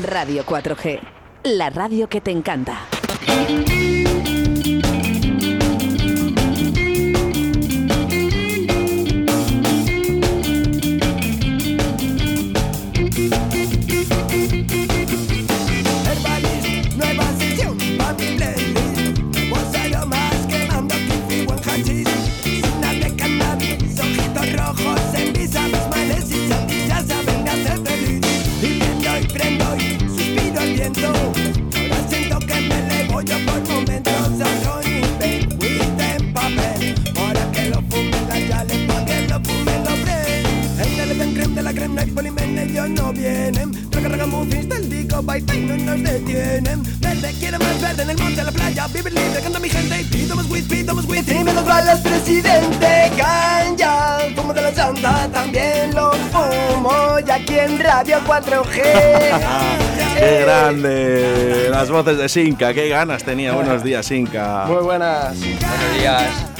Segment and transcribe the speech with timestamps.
[0.00, 1.00] Radio 4G,
[1.44, 2.86] la radio que te encanta.
[46.60, 50.00] Verde, quiero más verde en el monte, en la playa Vivir libre, canta mi gente
[50.02, 54.60] y pido más weed, pido más weed Y me los balas, presidente, calla Fumo de
[54.60, 58.82] la santa, también lo fumo Y aquí en Radio 4G
[60.18, 61.68] ¡Qué grande!
[61.70, 63.54] Las voces de Sinca, qué ganas tenía.
[63.54, 64.66] Buenos días, Sinca.
[64.66, 65.38] Muy buenas.
[65.40, 66.51] Buenos días.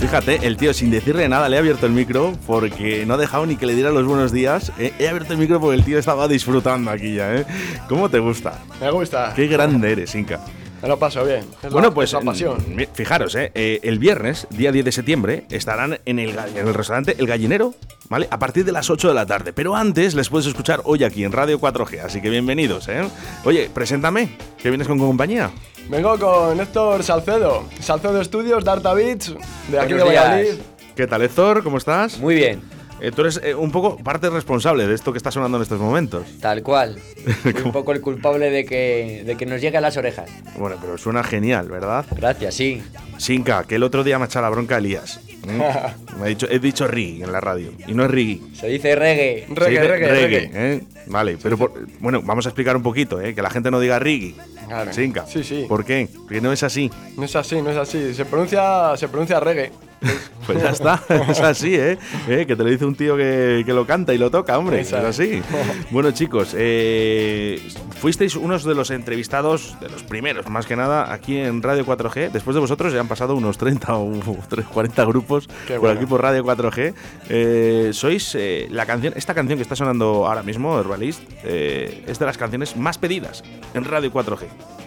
[0.00, 3.44] Fíjate, el tío sin decirle nada le ha abierto el micro porque no ha dejado
[3.46, 4.72] ni que le diera los buenos días.
[4.78, 7.46] Eh, He abierto el micro porque el tío estaba disfrutando aquí ya, ¿eh?
[7.88, 8.58] ¿Cómo te gusta?
[8.80, 9.32] Me gusta.
[9.34, 10.40] Qué grande eres, Inca.
[10.82, 11.44] Me lo paso bien.
[11.62, 12.58] Es Bueno, la- pues es la pasión.
[12.76, 16.74] mm, fijaros, eh, eh, el viernes, día 10 de septiembre, estarán en el, en el
[16.74, 17.74] restaurante El Gallinero,
[18.08, 18.28] ¿vale?
[18.30, 19.52] A partir de las 8 de la tarde.
[19.52, 23.02] Pero antes les puedes escuchar hoy aquí en Radio 4G, así que bienvenidos, ¿eh?
[23.44, 25.50] Oye, preséntame, que vienes con compañía.
[25.88, 27.64] Vengo con Héctor Salcedo.
[27.80, 29.34] Salcedo Studios, Darta Beats,
[29.70, 30.44] de aquí Buenos de Valladolid.
[30.52, 30.58] días.
[30.94, 31.62] ¿Qué tal, Héctor?
[31.64, 32.18] ¿Cómo estás?
[32.18, 32.60] Muy bien,
[33.00, 35.78] Eh, tú eres eh, un poco parte responsable de esto que está sonando en estos
[35.80, 36.24] momentos.
[36.40, 36.98] tal cual.
[37.64, 40.28] Un poco el culpable de que, de que nos llegue a las orejas.
[40.56, 42.04] Bueno, pero suena genial, ¿verdad?
[42.16, 42.82] Gracias, sí.
[43.18, 45.20] Sinca, que el otro día me ha echado la bronca Elías.
[45.46, 45.60] ¿Mm?
[46.18, 48.54] Me ha dicho, he dicho Riggy en la radio, y no es Riggy.
[48.56, 49.46] Se dice reggae.
[49.46, 50.50] Se Reggae, dice reggae, reggae.
[50.52, 50.82] ¿eh?
[51.06, 53.34] Vale, pero por- bueno, vamos a explicar un poquito, ¿eh?
[53.36, 54.34] que la gente no diga Riggy.
[54.66, 54.92] Claro.
[54.92, 55.24] Sinca.
[55.28, 55.64] Sí, sí.
[55.68, 56.08] ¿Por qué?
[56.24, 56.90] Porque no es así.
[57.16, 58.12] No es así, no es así.
[58.14, 59.70] Se pronuncia, se pronuncia reggae.
[60.48, 61.98] Pues ya está, es así, ¿eh?
[62.26, 62.46] ¿Eh?
[62.46, 64.80] Que te lo dice un tío que, que lo canta y lo toca, hombre.
[64.80, 65.42] Es así.
[65.90, 67.60] Bueno, chicos, eh,
[68.00, 72.30] fuisteis unos de los entrevistados, de los primeros más que nada, aquí en Radio 4G.
[72.30, 74.10] Después de vosotros ya han pasado unos 30 o
[74.72, 76.00] 40 grupos Qué por bueno.
[76.00, 76.94] aquí por Radio 4G.
[77.28, 82.18] Eh, sois eh, la canción, esta canción que está sonando ahora mismo, Herbalist, eh, es
[82.18, 83.44] de las canciones más pedidas
[83.74, 84.46] en Radio 4G.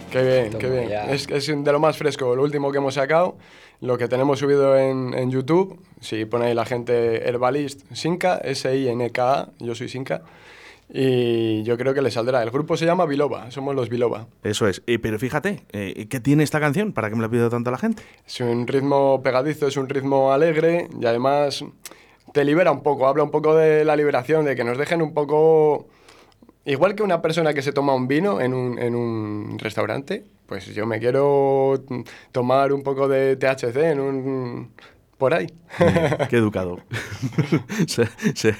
[0.09, 0.91] Qué bien, Toma qué bien.
[1.09, 3.38] Es, es de lo más fresco, lo último que hemos sacado.
[3.81, 5.80] Lo que tenemos subido en, en YouTube.
[6.00, 10.22] Si ponéis la gente Herbalist Sinca, S-I-N-K-A, yo soy Sinca.
[10.94, 12.44] Y yo creo que le saldrá.
[12.44, 14.28] El grupo se llama Biloba, somos los Biloba.
[14.44, 14.84] Eso es.
[14.88, 17.78] Eh, pero fíjate, eh, ¿qué tiene esta canción para que me la pida tanto la
[17.78, 18.03] gente?
[18.28, 21.63] Es un ritmo pegadizo, es un ritmo alegre y además
[22.34, 25.13] te libera un poco, habla un poco de la liberación, de que nos dejen un
[25.13, 25.88] poco...
[26.66, 30.66] Igual que una persona que se toma un vino en un, en un restaurante, pues
[30.75, 32.01] yo me quiero mm,
[32.34, 34.73] tomar un poco de THC en un...
[35.17, 35.47] por ahí.
[36.29, 36.79] Qué educado.
[37.88, 38.56] Se- se-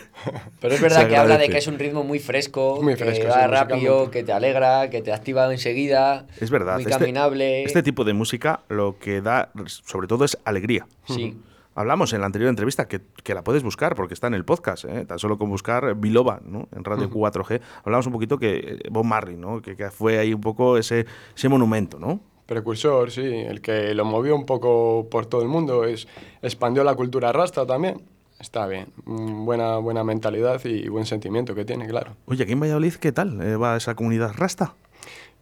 [0.62, 3.28] Pero es verdad que habla de que es un ritmo muy fresco, Muy que fresco,
[3.28, 6.28] va sí, rápido, que te alegra, que te activa enseguida.
[6.40, 6.76] Es verdad.
[6.76, 7.64] Muy este- caminable.
[7.64, 10.88] Este, tipo de música lo que da, sobre todo, es alegría.
[11.10, 11.36] Sí.
[11.74, 14.86] Hablamos en la anterior entrevista que, que la puedes buscar porque está en el podcast,
[14.86, 15.06] ¿eh?
[15.06, 16.68] tan solo con buscar Biloba ¿no?
[16.76, 17.62] en Radio 4G.
[17.86, 19.62] Hablamos un poquito que eh, Bob Marley, ¿no?
[19.62, 21.06] que, que fue ahí un poco ese,
[21.36, 22.20] ese monumento, ¿no?
[22.46, 26.08] Precursor, sí, el que lo movió un poco por todo el mundo, es,
[26.42, 28.02] expandió la cultura rasta también.
[28.42, 32.18] Está bien, mm, buena, buena mentalidad y buen sentimiento que tiene, claro.
[32.26, 34.74] Oye, aquí en Valladolid, ¿qué tal eh, va esa comunidad rasta?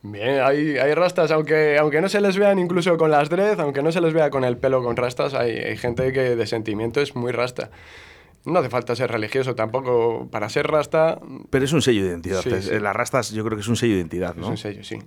[0.02, 3.82] Bien, hay, hay rastas, aunque, aunque no se les vean incluso con las dread, aunque
[3.84, 7.02] no se les vea con el pelo con rastas, hay, hay gente que de sentimiento
[7.02, 7.70] es muy rasta.
[8.46, 10.30] No hace falta ser religioso tampoco.
[10.32, 12.40] Para ser rasta, Pero es un sello de identidad.
[12.42, 12.80] Sí, Es- sí.
[12.80, 14.48] Las rastas yo creo que es un sello de identidad, es ¿no?
[14.48, 15.00] un sello, sí.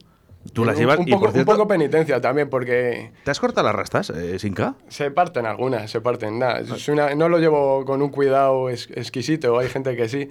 [0.53, 3.31] Tú las Un- llevas un, y, poco, por un cierto, poco penitencia también, porque ¿te
[3.31, 4.75] has cortado las rastas, eh, Sinca?
[4.89, 6.41] se parten algunas, se parten.
[6.41, 10.29] Nada, es una- no lo llevo con un cuidado ex- exquisito, hay gente que sí.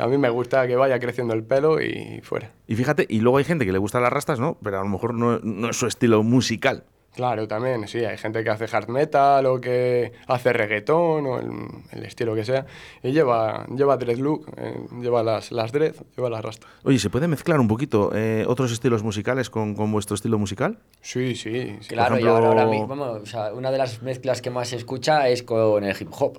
[0.00, 2.50] A mí me gusta que vaya creciendo el pelo y fuera.
[2.66, 4.56] Y fíjate, y luego hay gente que le gustan las rastas, ¿no?
[4.62, 6.84] Pero a lo mejor no, no es su estilo musical.
[7.14, 11.50] Claro, también, sí, hay gente que hace hard metal o que hace reggaetón o el,
[11.90, 12.64] el estilo que sea
[13.02, 16.70] y lleva, lleva dread look, eh, lleva las, las dread, lleva las rastas.
[16.84, 20.78] Oye, ¿se puede mezclar un poquito eh, otros estilos musicales con, con vuestro estilo musical?
[21.02, 21.88] Sí, sí, sí.
[21.88, 24.68] Claro, ejemplo- y ahora, ahora mismo, vamos, o sea, una de las mezclas que más
[24.68, 26.38] se escucha es con el hip hop.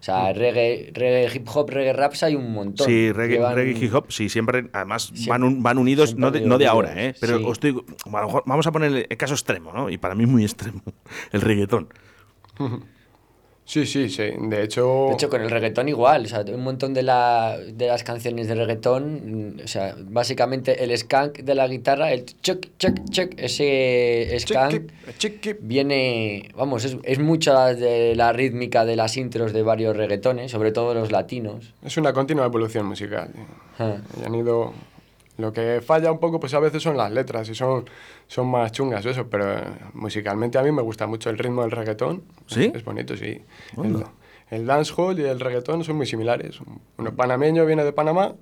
[0.00, 2.86] O sea, reggae, reggae, hip hop, reggae raps hay un montón.
[2.86, 6.40] Sí, reggae, reggae hip hop, sí, siempre, además Siempre- van, un- van unidos, no de,
[6.40, 7.18] no de ahora, unidos, ¿eh?
[7.20, 7.44] Pero sí.
[7.44, 7.70] os estoy,
[8.06, 9.90] a lo mejor vamos a poner el caso extremo, ¿no?
[9.90, 10.80] Y para mí muy extremo,
[11.32, 11.88] el reggaetón.
[13.64, 14.24] Sí, sí, sí.
[14.36, 17.86] De hecho, De hecho, con el reggaetón igual, o sea, un montón de, la, de
[17.86, 22.66] las canciones de reggaetón, mm, o sea, básicamente el skank de la guitarra, el chuck,
[22.78, 25.56] chuck, chuck, ese skank chiqui, chiqui.
[25.60, 30.72] viene, vamos, es, es mucha de la rítmica de las intros de varios reggaetones, sobre
[30.72, 31.72] todo los latinos.
[31.84, 33.30] es una continua evolución musical.
[33.32, 33.44] tío.
[33.78, 33.98] Ah.
[34.20, 34.72] Y han ido...
[35.40, 37.84] Lo que falla un poco, pues a veces son las letras y son,
[38.26, 39.62] son más chungas eso, pero eh,
[39.94, 42.22] musicalmente a mí me gusta mucho el ritmo del reggaetón.
[42.46, 42.70] ¿Sí?
[42.74, 43.40] Es bonito, sí.
[43.82, 44.04] El,
[44.50, 46.58] el dancehall y el reggaetón son muy similares.
[46.98, 48.34] Uno panameño viene de Panamá,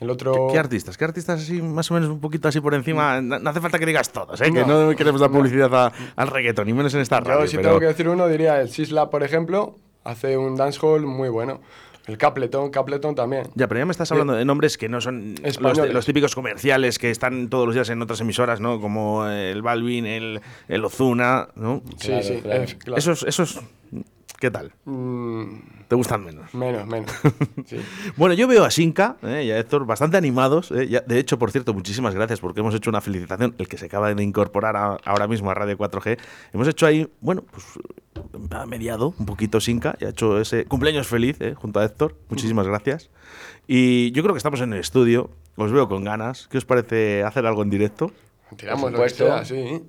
[0.00, 0.48] el otro...
[0.48, 0.96] ¿Qué, qué artistas?
[0.98, 3.20] ¿Qué artistas así, más o menos un poquito así por encima?
[3.20, 4.50] No, no hace falta que digas todos, ¿eh?
[4.52, 7.42] Que no queremos dar publicidad a- al reggaetón, ni menos en esta radio.
[7.42, 11.06] Yo si pero- tengo que decir uno diría el Sisla, por ejemplo, hace un dancehall
[11.06, 11.60] muy bueno.
[12.06, 13.44] El Capleton, Capleton también.
[13.54, 15.94] Ya, pero ya me estás hablando de nombres que no son los, Españoles.
[15.94, 18.80] los típicos comerciales que están todos los días en otras emisoras, ¿no?
[18.80, 21.82] Como el Balvin, el, el Ozuna, ¿no?
[21.98, 22.62] Sí, Claro, sí, claro.
[22.62, 22.98] es- claro.
[22.98, 23.60] Esos, esos,
[24.44, 24.72] ¿qué tal?
[24.84, 25.58] Mm,
[25.88, 26.52] ¿Te gustan menos?
[26.54, 27.10] menos, menos.
[27.66, 27.78] Sí.
[28.16, 30.70] Bueno, yo veo a Sinca eh, y a Héctor bastante animados.
[30.70, 33.78] eh, ya- de hecho, por cierto, muchísimas gracias porque hemos hecho una felicitación, el que
[33.78, 36.18] se acaba de incorporar a- ahora mismo a Radio 4G.
[36.52, 37.64] Hemos hecho ahí, bueno, pues
[38.50, 42.14] ha mediado un poquito Sinca y ha hecho ese cumpleaños feliz eh, junto a Héctor.
[42.28, 43.08] Muchísimas gracias.
[43.66, 46.48] Y yo creo que estamos en el estudio, os veo con ganas.
[46.48, 48.12] ¿Qué os parece hacer algo en directo?
[48.58, 49.24] Tiramos lo que supuesto.
[49.24, 49.82] sea, sí.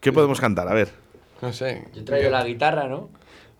[0.00, 0.66] ¿Qué podemos cantar?
[0.68, 0.90] A ver.
[1.40, 1.84] No sé.
[1.94, 3.08] Yo traigo la guitarra, ¿no?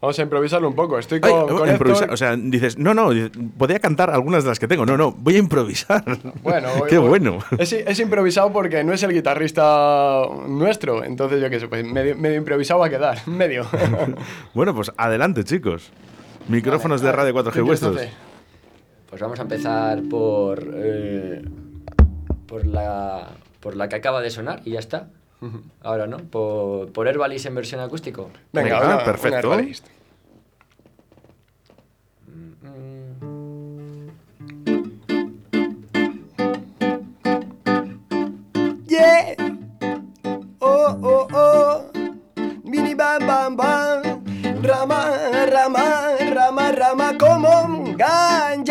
[0.02, 0.98] Vamos a improvisarlo un poco.
[0.98, 2.14] Estoy Ay, con, improvisar, Héctor.
[2.14, 3.10] o sea, dices, no, no,
[3.56, 4.84] podría cantar algunas de las que tengo.
[4.84, 6.02] No, no, voy a improvisar.
[6.42, 7.38] Bueno, qué voy- bueno.
[7.56, 11.04] Es, es improvisado porque no es el guitarrista nuestro.
[11.04, 13.18] Entonces, yo qué sé, pues medio, medio improvisado va a quedar.
[13.28, 13.64] Medio.
[14.54, 15.90] Bueno, pues adelante, chicos.
[16.48, 18.00] Micrófonos de Radio 4G ¿Qué quieres vuestros.
[19.08, 21.42] Pues vamos a empezar por, eh,
[22.48, 23.28] por, la,
[23.60, 25.10] por la que acaba de sonar y ya está.
[25.82, 26.18] Ahora, ¿no?
[26.18, 28.30] Por, por Herbalis en versión acústico.
[28.52, 29.28] Venga, Venga, una- perfecto.
[29.48, 29.86] una herbalist.
[38.88, 39.34] Yeah.
[40.60, 41.90] Oh, oh, oh.
[42.64, 44.22] Bini bam bam bam.
[44.62, 45.00] Rama,
[45.50, 45.86] rama,
[46.34, 48.61] rama, rama como ganja.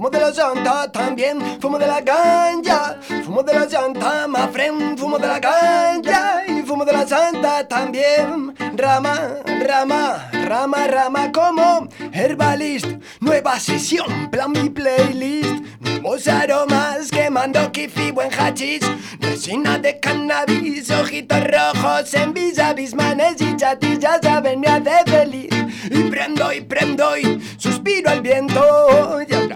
[0.00, 2.98] Fumo de la santa también, fumo de la ganja.
[3.22, 6.42] Fumo de la santa, my friend, fumo de la ganja.
[6.48, 8.54] Y fumo de la santa también.
[8.78, 9.36] Rama,
[9.68, 12.86] rama, rama, rama como herbalist.
[13.20, 15.62] Nueva sesión, plan mi playlist.
[15.80, 18.80] Nuevos aromas quemando kifi, buen hachís.
[19.20, 25.10] Resina de cannabis, ojitos rojos en vis a vis, manes y chatis, ya me hace
[25.10, 25.50] feliz.
[25.90, 29.20] Y prendo y prendo y suspiro al viento.
[29.20, 29.49] Y que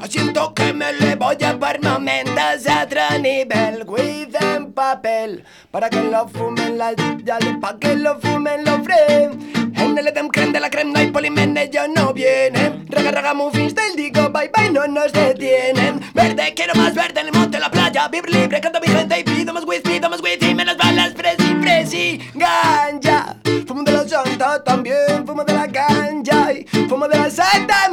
[1.34, 3.84] me le voy a por momentos a otro nivel.
[3.86, 6.94] With en papel, para que lo fumen las
[7.24, 9.64] ya para que lo fumen los fren.
[9.76, 12.86] En el Edem creme de la creme no hay polimenes, ya no vienen.
[12.88, 16.00] Raga raga muffins del digo, bye bye, no nos detienen.
[16.14, 19.20] Verde, quiero más verde en el monte, en la playa, vivir libre, canto mi gente
[19.20, 23.36] y pido más whisky, pido más whisky, menos balas, fresi, fresi, ganja.
[23.66, 26.52] Fumo de la santa también, fumo de la ganja.
[26.52, 27.83] y Fumo de la santa,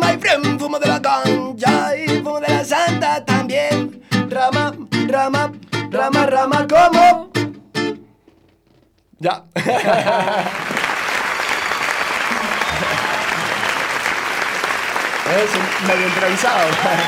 [9.22, 9.46] Ya.
[15.32, 16.68] es medio improvisado.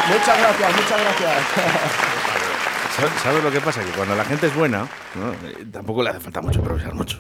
[0.10, 1.44] muchas gracias, muchas gracias.
[2.96, 3.84] ¿Sabes- ¿Sabes lo que pasa?
[3.84, 5.34] Que cuando la gente es buena, ¿no?
[5.72, 7.18] Tampoco le hace falta mucho improvisar mucho.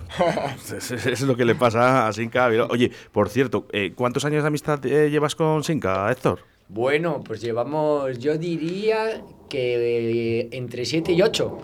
[0.77, 2.47] es, es- es lo que le pasa a Sinca.
[2.69, 6.39] Oye, por cierto, eh, ¿cuántos años de amistad eh, llevas con Sinca, Héctor?
[6.69, 11.57] Bueno, pues llevamos, yo diría que eh, entre 7 y 8.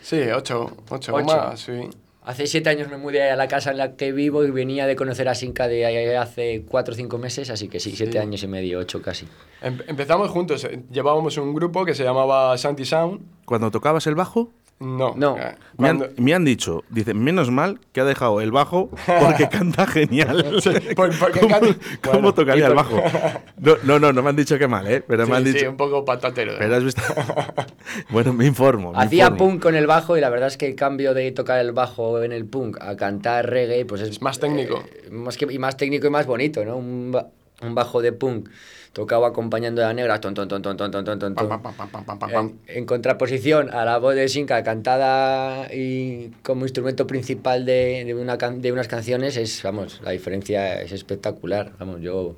[0.00, 1.26] Sí, ocho, ocho, o Ocho.
[1.26, 1.72] más, sí.
[2.26, 4.96] Hace 7 años me mudé a la casa en la que vivo y venía de
[4.96, 8.18] conocer a Sinca de hace 4 o 5 meses, así que sí, 7 Sí.
[8.18, 9.26] años y medio, 8 casi.
[9.62, 13.20] Em- empezamos juntos, eh, llevábamos un grupo que se llamaba Santi Sound.
[13.44, 15.38] Cuando tocabas el bajo, No, No.
[15.38, 19.48] eh, me han, me han dicho, dice, menos mal que ha dejado el bajo porque
[19.50, 20.58] canta genial.
[20.62, 23.02] Sí, por- porque ¿Cómo, canta- cómo Bueno, tocaría el bajo?
[23.58, 25.02] No, no, no, no me han dicho que mal, ¿eh?
[25.06, 25.70] Pero sí, me han sí, dicho...
[25.70, 26.52] un poco patatero.
[26.52, 26.56] ¿eh?
[26.58, 27.00] Pero has visto...
[28.10, 28.92] bueno, me informo.
[28.92, 29.52] me Hacía informo.
[29.52, 32.22] punk con el bajo y la verdad es que el cambio de tocar el bajo
[32.22, 34.84] en el punk a cantar reggae, pues es, Es más técnico.
[35.04, 36.76] eh, más que, y más técnico y más bonito, ¿no?
[36.76, 37.16] Un,
[37.62, 38.50] un bajo de punk
[38.96, 41.48] tocado acompañando a la negra, ton, ton, ton, ton, ton, ton, ton, ton, ton.
[41.48, 42.30] pam, pam, pam.
[42.30, 48.14] En, en contraposición a la voz de Sinca cantada y como instrumento principal de, de
[48.14, 51.72] una de unas canciones, es, vamos, la diferencia es espectacular.
[51.78, 52.36] Vamos, yo.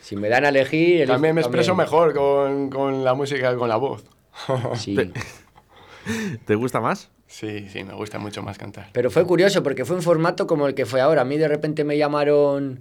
[0.00, 1.02] Si me dan a elegir.
[1.02, 1.84] elijo También me expreso también.
[1.84, 4.02] mejor con, con la música con la voz.
[4.76, 4.96] Sí.
[6.46, 7.10] ¿Te gusta más?
[7.26, 8.88] Sí, sí, me gusta mucho más cantar.
[8.94, 11.20] Pero fue curioso porque fue un formato como el que fue ahora.
[11.20, 12.80] A mí de repente me llamaron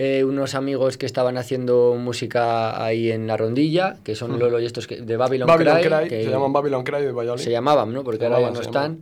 [0.00, 4.64] eh, unos amigos que estaban haciendo música ahí en la rondilla, que son Lolo y
[4.64, 7.42] estos que- de Babylon, Babylon Cry, Cry, que se llaman Babylon Cry de Valladolid.
[7.42, 8.04] se llamaban, ¿no?
[8.04, 9.00] Porque Se ahora ya no están.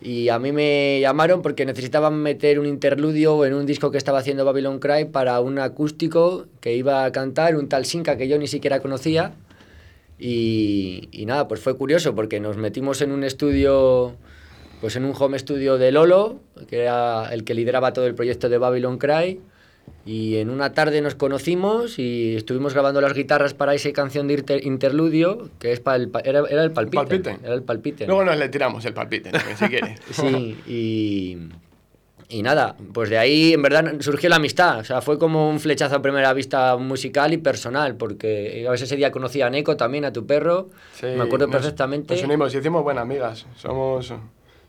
[0.00, 4.18] Y a mí me llamaron porque necesitaban meter un interludio en un disco que estaba
[4.20, 8.38] haciendo Babylon Cry para un acústico que iba a cantar un tal Sinca que yo
[8.38, 9.34] ni siquiera conocía.
[10.18, 14.14] Y, y nada, pues fue curioso porque nos metimos en un estudio,
[14.80, 18.48] pues en un home studio de Lolo, que era el que lideraba todo el proyecto
[18.48, 19.40] de Babylon Cry.
[20.04, 24.34] Y en una tarde nos conocimos y estuvimos grabando las guitarras para esa canción de
[24.34, 26.96] inter- interludio, que es pa el, era, era el palpite.
[26.96, 27.38] Palpite.
[27.44, 28.06] Era el palpite.
[28.06, 29.94] Luego nos le tiramos el palpite, también, si quiere.
[30.10, 31.38] Sí, y,
[32.36, 34.80] y nada, pues de ahí en verdad surgió la amistad.
[34.80, 38.88] O sea, fue como un flechazo a primera vista musical y personal, porque a veces
[38.88, 40.70] ese día conocí a Neko también, a tu perro.
[40.94, 42.14] Sí, me acuerdo nos- perfectamente.
[42.16, 43.46] Nos unimos y hicimos buenas amigas.
[43.56, 44.12] Somos,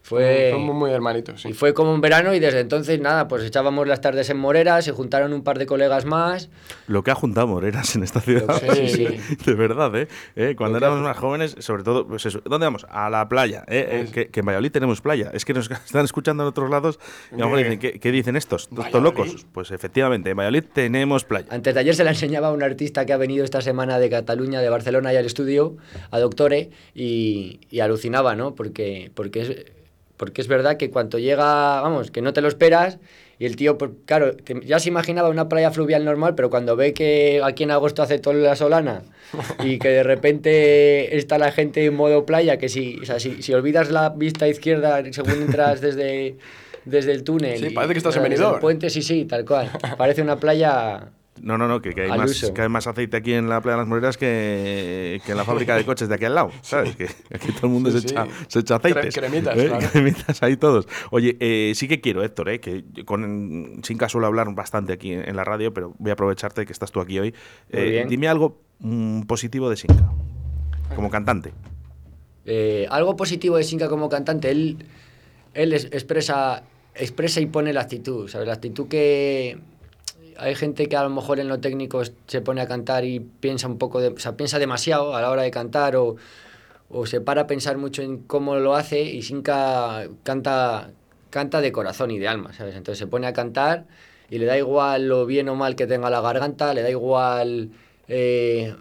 [0.06, 1.50] Fue- somos muy hermanitos, sí.
[1.50, 4.82] Y fue como un verano y desde entonces nada, pues echábamos las tardes en Morera,
[4.82, 6.50] se juntaron un par de colegas más.
[6.88, 8.62] Lo que ha juntado Moreras en esta ciudad.
[8.74, 9.08] Sí, sí.
[9.46, 10.10] De verdad, ¿eh?
[10.36, 12.42] Eh, Cuando Lo éramos más jóvenes, sobre todo, pues eso.
[12.44, 12.86] ¿Dónde vamos?
[12.90, 13.64] A la playa.
[13.68, 13.88] ¿eh?
[13.90, 15.32] Eh, Es- que, que en Valladolid tenemos playa.
[15.34, 17.00] Es que nos están escuchando en otros lados
[17.32, 18.68] y a lo mejor dicen, ¿qué, qué dicen estos?
[18.78, 19.46] ¿Estos locos?
[19.54, 21.48] Pues efectivamente, en Valladolid tenemos playa.
[21.50, 24.10] Antes de ayer se la enseñaba a un artista que ha venido esta semana de
[24.10, 25.78] Cataluña, de Barcelona y al estudio,
[26.12, 28.54] a Doctore, y, y alucinaba, ¿no?
[28.54, 29.66] Porque, porque, es,
[30.24, 32.98] porque es verdad que cuando llega, vamos, que no te lo esperas,
[33.40, 34.32] y el tío, pues, claro,
[34.64, 38.18] ya se imaginaba una playa fluvial normal, pero cuando ve que aquí en agosto hace
[38.20, 39.02] toda la solana
[39.66, 43.42] y que de repente está la gente en modo playa, que si, o sea, si,
[43.42, 46.38] si olvidas la vista izquierda según entras desde,
[46.86, 47.58] desde el túnel.
[47.60, 48.62] Sí, y- parece que estás en Benidorm.
[48.62, 49.70] puente, sí, sí, tal cual.
[49.98, 51.10] Parece una playa
[51.42, 53.76] No, no, no, que, que hay más, que hay más aceite aquí en la playa
[53.78, 56.96] de las Moreras que, que en la fábrica de coches de aquí al lado, ¿sabes?
[56.96, 58.14] Que aquí todo el mundo Sí, se, sí.
[58.14, 59.16] echa, se echa aceites.
[59.16, 59.68] Cremitas, ¿eh?
[59.68, 59.88] claro.
[59.92, 60.88] Cremitas ahí todos.
[61.10, 62.60] Oye, eh, sí que quiero, Héctor, ¿eh?
[62.60, 66.66] que con Sinca suelo hablar bastante aquí en, en la radio, pero voy a aprovecharte
[66.66, 67.34] que estás tú aquí hoy.
[67.72, 70.10] Eh, dime algo mm, positivo de Sinca,
[70.96, 71.52] como cantante.
[72.46, 74.86] Eh, algo positivo de Sinca como cantante, él,
[75.56, 76.64] él es- expresa,
[76.94, 78.48] expresa y pone la actitud, ¿sabes?
[78.48, 79.58] La actitud que
[80.38, 83.68] hay gente que a lo mejor en lo técnico se pone a cantar y piensa
[83.68, 86.16] un poco, de, o sea, piensa demasiado a la hora de cantar o,
[86.90, 90.92] o se para a pensar mucho en cómo lo hace y Sinca canta,
[91.30, 92.76] canta de corazón y de alma, ¿sabes?
[92.76, 93.86] Entonces se pone a cantar
[94.30, 97.70] y le da igual lo bien o mal que tenga la garganta, le da igual...
[98.08, 98.76] eh,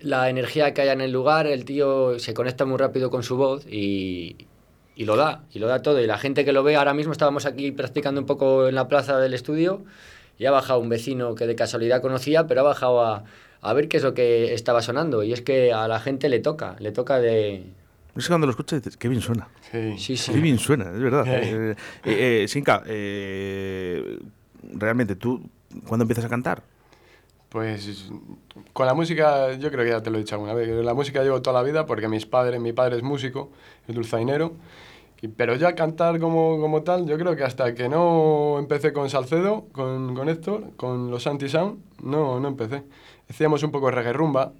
[0.00, 3.36] la energía que haya en el lugar, el tío se conecta muy rápido con su
[3.36, 4.48] voz y,
[4.96, 6.00] y lo da, y lo da todo.
[6.00, 8.88] Y la gente que lo ve, ahora mismo estábamos aquí practicando un poco en la
[8.88, 9.84] plaza del estudio
[10.38, 13.24] y ha bajado un vecino que de casualidad conocía, pero ha bajado a,
[13.60, 15.22] a ver qué es lo que estaba sonando.
[15.22, 17.64] Y es que a la gente le toca, le toca de...
[18.16, 19.48] Es que cuando lo escuchas dices, qué bien suena.
[19.70, 19.98] Sí.
[19.98, 20.32] Sí, sí.
[20.32, 21.26] Qué bien suena, es verdad.
[21.26, 21.40] Eh.
[21.42, 21.74] Eh,
[22.04, 24.18] eh, eh, Sinca, eh,
[24.74, 25.42] realmente, ¿tú
[25.86, 26.62] cuándo empiezas a cantar?
[27.48, 28.10] Pues
[28.72, 31.22] con la música, yo creo que ya te lo he dicho alguna vez, la música
[31.22, 33.50] llevo toda la vida porque mis padres, mi padre es músico,
[33.86, 34.54] es dulzainero,
[35.28, 39.66] pero ya cantar como, como tal, yo creo que hasta que no empecé con Salcedo,
[39.72, 42.82] con, con Héctor, con los Anti-Sound, no, no empecé.
[43.30, 44.52] Hacíamos un poco de reggae rumba,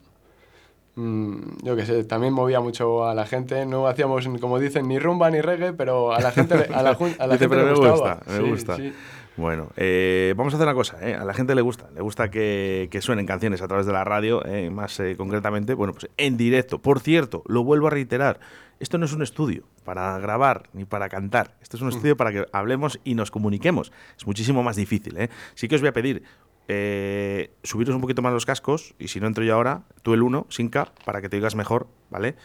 [0.94, 4.98] mm, yo qué sé, también movía mucho a la gente, no hacíamos, como dicen, ni
[4.98, 7.70] rumba ni reggae, pero a la gente, a la, a la gente pero le me
[7.72, 8.14] gustaba.
[8.16, 8.76] gusta, me Sí, gusta.
[8.76, 8.92] sí.
[9.36, 11.14] Bueno, eh, vamos a hacer una cosa, ¿eh?
[11.14, 14.04] a la gente le gusta, le gusta que, que suenen canciones a través de la
[14.04, 16.80] radio, eh, más eh, concretamente, bueno, pues en directo.
[16.80, 18.40] Por cierto, lo vuelvo a reiterar,
[18.78, 22.30] esto no es un estudio para grabar ni para cantar, esto es un estudio para
[22.30, 23.90] que hablemos y nos comuniquemos.
[24.18, 25.30] Es muchísimo más difícil, ¿eh?
[25.54, 26.24] Sí que os voy a pedir
[26.68, 30.22] eh, subiros un poquito más los cascos y si no entro yo ahora, tú el
[30.22, 32.36] 1, Sinca, para que te oigas mejor, ¿vale?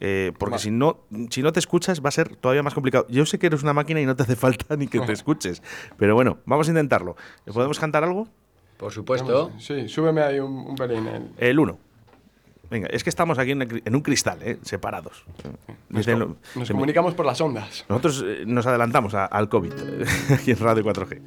[0.00, 0.62] Eh, porque Vale.
[0.62, 0.98] si no,
[1.30, 3.06] si no te escuchas va a ser todavía más complicado.
[3.08, 5.62] Yo sé que eres una máquina y no te hace falta ni que te escuches,
[5.96, 7.16] pero bueno, vamos a intentarlo.
[7.52, 8.28] ¿Podemos cantar algo?
[8.76, 9.52] Por supuesto.
[9.58, 11.06] Sí, súbeme ahí un, un pelín.
[11.08, 11.78] el- El 1.
[12.68, 14.58] Venga, es que estamos aquí en, un cristal, ¿eh?
[14.62, 15.24] separados.
[15.88, 17.84] Nos, Dicen- com- nos se me- comunicamos por las ondas.
[17.88, 19.72] Nosotros eh, nos adelantamos a- al COVID
[20.34, 21.20] aquí en Radio 4G.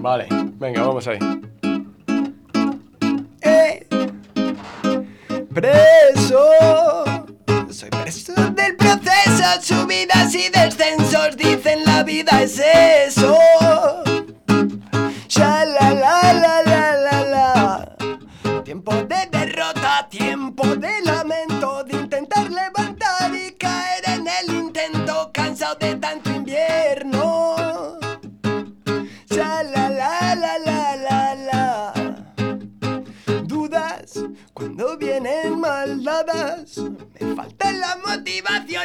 [0.00, 1.18] Vale, venga, vamos ahí.
[3.42, 3.86] Eh,
[5.52, 6.38] preso.
[7.70, 13.17] Soy preso del proceso, subidas y descensos, dicen la vida es eso.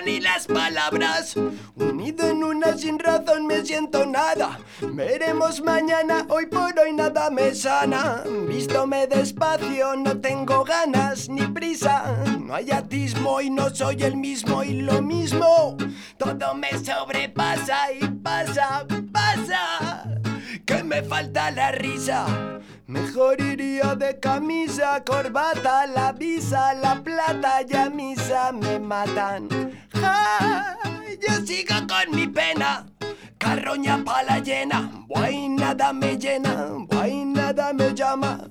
[0.06, 1.36] Ni las palabras.
[1.76, 4.60] Unido en una sin razón me siento nada.
[4.82, 8.24] Veremos mañana, hoy por hoy nada me sana.
[8.48, 12.24] Vístome despacio, no tengo ganas ni prisa.
[12.40, 15.78] No hay atismo y no soy el mismo y lo mismo.
[16.18, 20.13] Todo me sobrepasa y pasa, pasa.
[20.66, 22.26] Que me falta la risa.
[22.88, 29.50] Mejor iría de camisa, corbata, la visa, la plata y a misa me matan.
[29.94, 30.78] Ja,
[31.26, 32.86] yo sigo con mi pena,
[33.38, 38.50] carroña pala llena, guay nada me llena, guay nada me llama.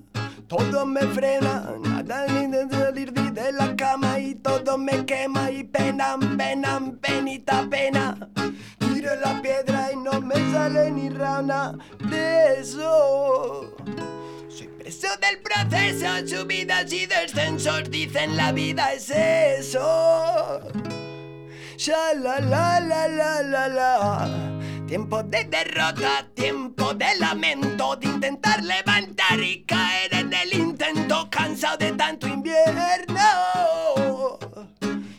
[0.49, 5.64] Todo me frena, nada ni de salir de la cama y todo me quema y
[5.64, 8.28] pena, pena, penita, pena.
[9.02, 11.76] Tiro la piedra y no me sale ni rana
[12.09, 13.75] de eso.
[14.49, 20.61] Soy preso del proceso, subidas y descensos, dicen la vida es eso.
[23.75, 24.28] La.
[24.87, 31.78] Tiempo de derrota, tiempo de lamento, de intentar levantar y caer en el intento, cansado
[31.78, 33.18] de tanto invierno.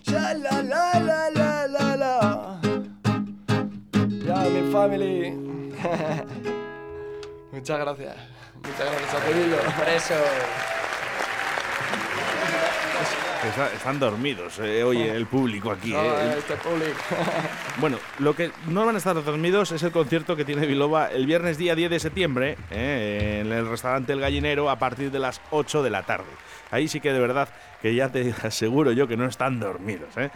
[0.05, 1.42] La la la la la
[4.73, 5.29] family.
[7.51, 8.15] Muchas gracias.
[8.55, 9.57] Muchas gracias a Pedilo.
[9.77, 10.15] Por eso.
[13.47, 15.91] Está- están dormidos, eh, oye, el público aquí.
[15.91, 16.35] No, eh.
[16.39, 16.99] este público.
[17.77, 21.25] Bueno, lo que no van a estar dormidos es el concierto que tiene Biloba el
[21.25, 25.41] viernes día 10 de septiembre eh, en el restaurante El Gallinero a partir de las
[25.49, 26.29] 8 de la tarde.
[26.69, 27.49] Ahí sí que de verdad
[27.81, 30.15] que ya te aseguro yo que no están dormidos.
[30.17, 30.29] ¿eh?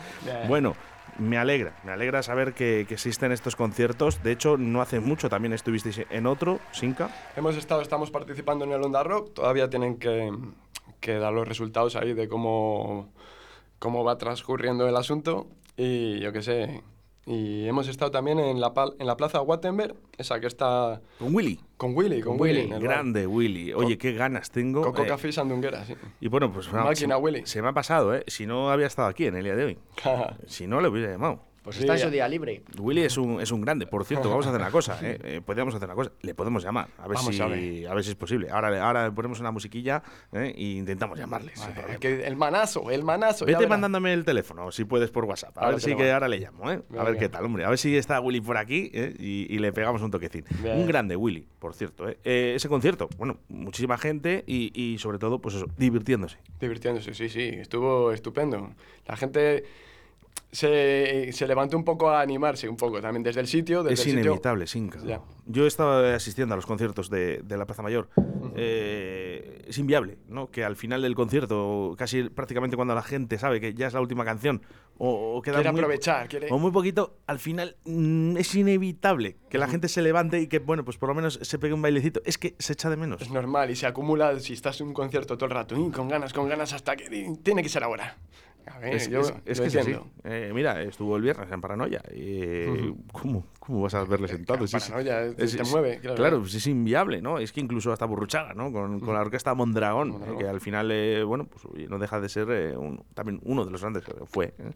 [0.47, 0.75] Bueno,
[1.19, 4.23] me alegra, me alegra saber que, que existen estos conciertos.
[4.23, 7.09] De hecho, no hace mucho también estuvisteis en otro, Sinca.
[7.35, 9.33] Hemos estado, estamos participando en el Onda Rock.
[9.33, 10.31] Todavía tienen que,
[10.99, 13.09] que dar los resultados ahí de cómo,
[13.79, 15.47] cómo va transcurriendo el asunto.
[15.75, 16.81] Y yo qué sé.
[17.29, 21.35] Y hemos estado también en la, pal- en la plaza Wattenberg, esa que está Con
[21.35, 21.59] Willy.
[21.75, 22.67] con Willy, con, Willy.
[22.67, 22.79] Willy.
[22.79, 23.73] Grande Willy.
[23.73, 24.81] Oye, qué ganas tengo.
[24.81, 25.93] Coco eh, Café y Sandunguera, sí.
[26.21, 27.41] y bueno, pues Máquina se, Willy.
[27.45, 28.23] se me ha pasado, ¿eh?
[28.27, 29.77] Si no había estado aquí en el día de hoy.
[30.47, 31.43] Si no, le hubiera llamado.
[31.67, 32.63] Pues Sí, está en su día libre.
[32.79, 33.87] Willy es un, es un grande.
[33.87, 34.97] Por cierto, vamos a hacer una cosa.
[35.03, 35.19] ¿eh?
[35.21, 36.13] Eh, podríamos hacer una cosa.
[36.21, 36.87] Le podemos llamar.
[36.97, 38.03] A ver, Vamos si, a a, ver.
[38.05, 38.49] si es posible.
[38.49, 40.01] Ahora, ahora ponemos una musiquilla
[40.31, 40.53] ¿eh?
[40.55, 41.51] e intentamos llamarle.
[41.57, 43.43] Vale, el, que- el manazo, el manazo.
[43.43, 45.57] Vete mandándome el teléfono, si puedes, por WhatsApp.
[45.57, 46.81] A Ahora ver si que ahora le llamo, ¿eh?
[46.97, 47.65] A ver qué tal, hombre.
[47.65, 49.13] A ver si está Willy por aquí ¿eh?
[49.19, 50.45] y, y le pegamos un toquecín.
[50.63, 50.77] Bien.
[50.79, 52.07] Un grande Willy, por cierto.
[52.07, 52.17] ¿eh?
[52.23, 56.37] Eh, ese concierto, bueno, muchísima gente y, y sobre todo, pues eso, divirtiéndose.
[56.61, 58.71] Divirtiéndose, sí, sí, estuvo estupendo.
[59.05, 59.65] La gente
[60.51, 63.83] se, se levantó un poco a animarse, un poco también desde el sitio.
[63.83, 64.99] Desde Es el sitio- inevitable, Sinca.
[65.05, 65.21] Ya.
[65.45, 68.09] Yo he estado asistiendo a los conciertos de, de la Plaza Mayor.
[68.55, 70.49] Eh, es inviable, ¿no?
[70.49, 74.01] Que al final del concierto, casi prácticamente cuando la gente sabe que ya es la
[74.01, 74.61] última canción,
[74.97, 79.37] o, o queda Quiere muy, aprovechar, quiere- o muy poquito, al final mm, es inevitable
[79.49, 81.81] que la gente se levante y que, bueno, pues por lo menos se pegue un
[81.81, 82.21] bailecito.
[82.25, 83.21] Es que se echa de menos.
[83.21, 86.07] Es normal y se acumula si estás en un concierto todo el rato, y con
[86.07, 88.17] ganas, con ganas, hasta que tiene que ser ahora.
[88.69, 89.95] A ver, Es, yo es- es que es así.
[90.23, 92.01] Eh, mira, estuvo el viernes en Paranoia.
[92.13, 94.65] y, ¿cómo, ¿Cómo vas a verle sentado?
[94.67, 94.77] sí.
[94.77, 96.15] Paranoia, te mueve, claro.
[96.15, 97.39] Claro, pues es inviable, ¿no?
[97.39, 98.71] Es que incluso hasta Burruchaga, ¿no?
[98.71, 100.35] Con, con la orquesta Mondragón, Mondragón.
[100.35, 103.65] eh, que al final, eh, bueno, pues no deja de ser eh, un- también uno
[103.65, 104.53] de los grandes que fue.
[104.57, 104.71] ¿eh?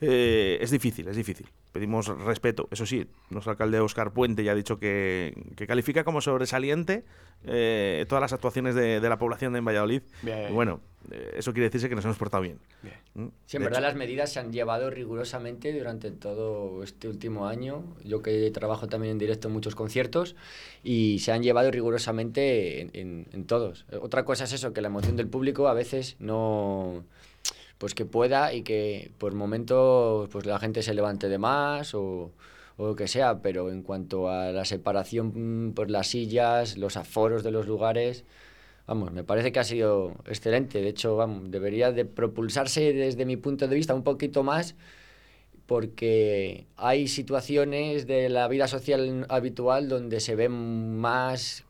[0.00, 1.46] Eh, es difícil, es difícil.
[1.72, 2.68] Pedimos respeto.
[2.70, 7.04] Eso sí, nuestro alcalde Oscar Puente ya ha dicho que, que califica como sobresaliente
[7.46, 10.02] eh, todas las actuaciones de, de la población de Valladolid.
[10.22, 10.52] Bien.
[10.54, 10.80] Bueno,
[11.10, 12.58] eh, eso quiere decirse que nos hemos portado bien.
[12.82, 12.96] Bien.
[13.14, 13.26] ¿Mm?
[13.46, 17.46] Sí, en De verdad hecho- las medidas se han llevado rigurosamente durante todo este último
[17.46, 17.84] año.
[18.04, 20.36] Yo que trabajo también en directo en muchos conciertos
[20.82, 23.86] y se han llevado rigurosamente en, en- en todos.
[24.00, 27.04] Otra cosa es eso, que la emoción del público a veces no...
[27.78, 32.32] Pues que pueda y que por momentos pues la gente se levante de más o,
[32.76, 36.96] o lo que sea, pero en cuanto a la separación mm, por las sillas, los
[36.96, 38.24] aforos de los lugares,
[38.86, 40.80] Vamos, me parece que ha sido excelente.
[40.80, 44.76] De hecho, vamos, debería de propulsarse desde mi punto de vista un poquito más
[45.66, 51.64] porque hay situaciones de la vida social habitual donde se ve más,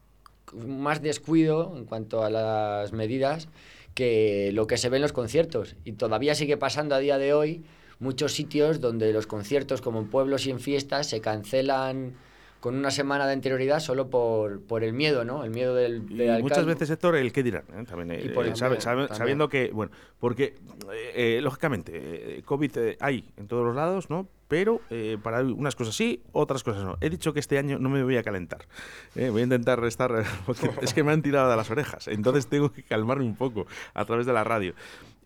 [0.55, 3.49] más descuido en cuanto a las medidas
[3.95, 5.77] que lo que se ve en los conciertos.
[5.85, 7.65] Y todavía sigue pasando a día de hoy
[7.99, 12.15] muchos sitios donde los conciertos, como en pueblos y en fiestas, se cancelan
[12.61, 15.45] con una semana de anterioridad solo por, por el miedo, ¿no?
[15.45, 17.63] El miedo del, Y muchas veces, Héctor, el qué dirán.
[17.77, 17.85] ¿eh?
[17.87, 19.19] También, eh, Y por el- sabe- también, sabe- también.
[19.19, 20.55] sabiendo que, bueno, porque,
[20.93, 21.93] eh, eh, lógicamente,
[22.39, 24.27] eh, COVID eh, hay en todos los lados, ¿no?
[24.49, 26.97] Pero eh, para unas cosas sí, otras cosas no.
[27.01, 28.67] He dicho que este año no me voy a calentar.
[29.15, 32.47] Eh, voy a intentar restar, porque es que me han tirado de las orejas, entonces
[32.49, 34.75] tengo que calmarme un poco a través de la radio.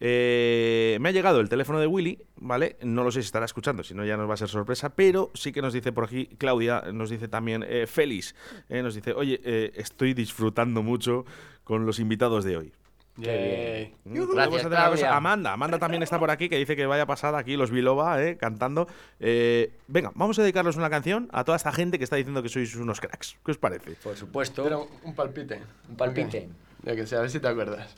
[0.03, 2.77] Eh, me ha llegado el teléfono de Willy, ¿vale?
[2.83, 5.31] No lo sé si estará escuchando, si no ya nos va a ser sorpresa, pero
[5.35, 8.35] sí que nos dice por aquí, Claudia, nos dice también eh, Félix,
[8.71, 9.41] nos dice, oye,
[9.75, 11.27] estoy disfrutando mucho
[11.65, 12.73] con los invitados de hoy.
[13.21, 13.95] Yay.
[14.05, 15.17] Mm, Gracias, cosa.
[15.17, 18.37] Amanda, Amanda también está por aquí, que dice que vaya pasada aquí los Biloba, eh,
[18.37, 18.87] cantando.
[19.19, 22.49] Eh, venga, vamos a dedicarles una canción a toda esta gente que está diciendo que
[22.49, 23.37] sois unos cracks.
[23.45, 23.93] ¿Qué os parece?
[24.03, 24.63] Por supuesto.
[24.65, 25.61] Pero un palpite.
[25.89, 26.49] Un palpite.
[26.83, 27.95] Ya que a ver si te acuerdas.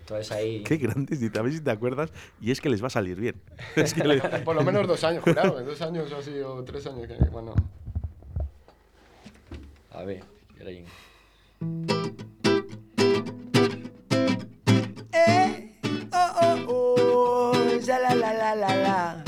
[0.00, 0.64] Entonces ahí.
[0.64, 3.20] Qué grandes, y a ver si te acuerdas, y es que les va a salir
[3.20, 3.36] bien.
[3.76, 5.62] Es que le- Por lo menos dos años, jurado.
[5.62, 7.06] Dos años o así, o tres años.
[7.06, 7.54] Que, bueno.
[9.92, 10.24] A ver.
[16.70, 17.52] Oh,
[17.82, 19.24] ya la la la la la.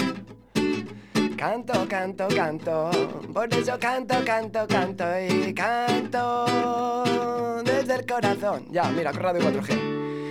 [1.36, 2.90] Canto, canto, canto,
[3.32, 7.02] por eso canto, canto, canto y canto
[7.64, 8.66] desde el corazón.
[8.70, 10.21] Ya, mira, Radio 4G.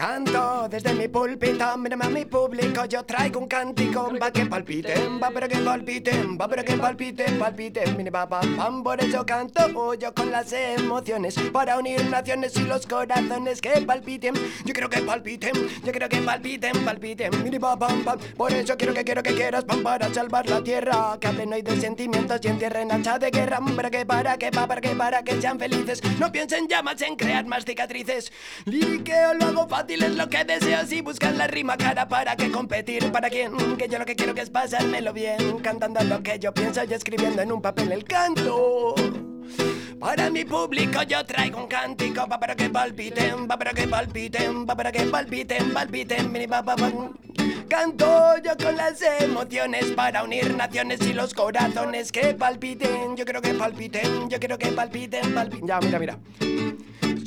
[0.00, 0.66] Canto.
[0.70, 5.30] Desde mi púlpito, mírame a mi público, yo traigo un cántico, va que palpiten, va
[5.30, 9.94] pero que palpiten, va pero que palpiten, palpiten, mire pa pam pam, por eso canto
[9.94, 14.34] yo con las emociones, para unir naciones y los corazones que palpiten,
[14.64, 15.52] yo quiero que palpiten,
[15.84, 19.34] yo quiero que palpiten, palpiten, mire pa pam pam, por eso quiero que quiero que
[19.34, 23.30] quieras pam para salvar la tierra, que hablen hoy de sentimientos y entierren hacha de
[23.30, 26.80] guerra, para que para que pa para que para que sean felices, no piensen ya
[26.80, 28.32] más en crear más cicatrices,
[28.64, 32.50] liriqueo lo hago fácil es lo que deseo si buscan la rima cara para que
[32.50, 36.38] competir para quién que yo lo que quiero que es pasármelo bien cantando lo que
[36.38, 38.94] yo pienso y escribiendo en un papel el canto
[39.98, 44.64] para mi público yo traigo un cántico pa para que palpiten, pa para que palpiten,
[44.64, 46.76] pa para que palpiten, palpiten, mini pa pa.
[47.68, 53.14] Canto yo con las emociones para unir naciones y los corazones que palpiten.
[53.16, 55.68] Yo quiero que palpiten, yo quiero que palpiten, palpiten.
[55.68, 56.18] Ya, mira, mira.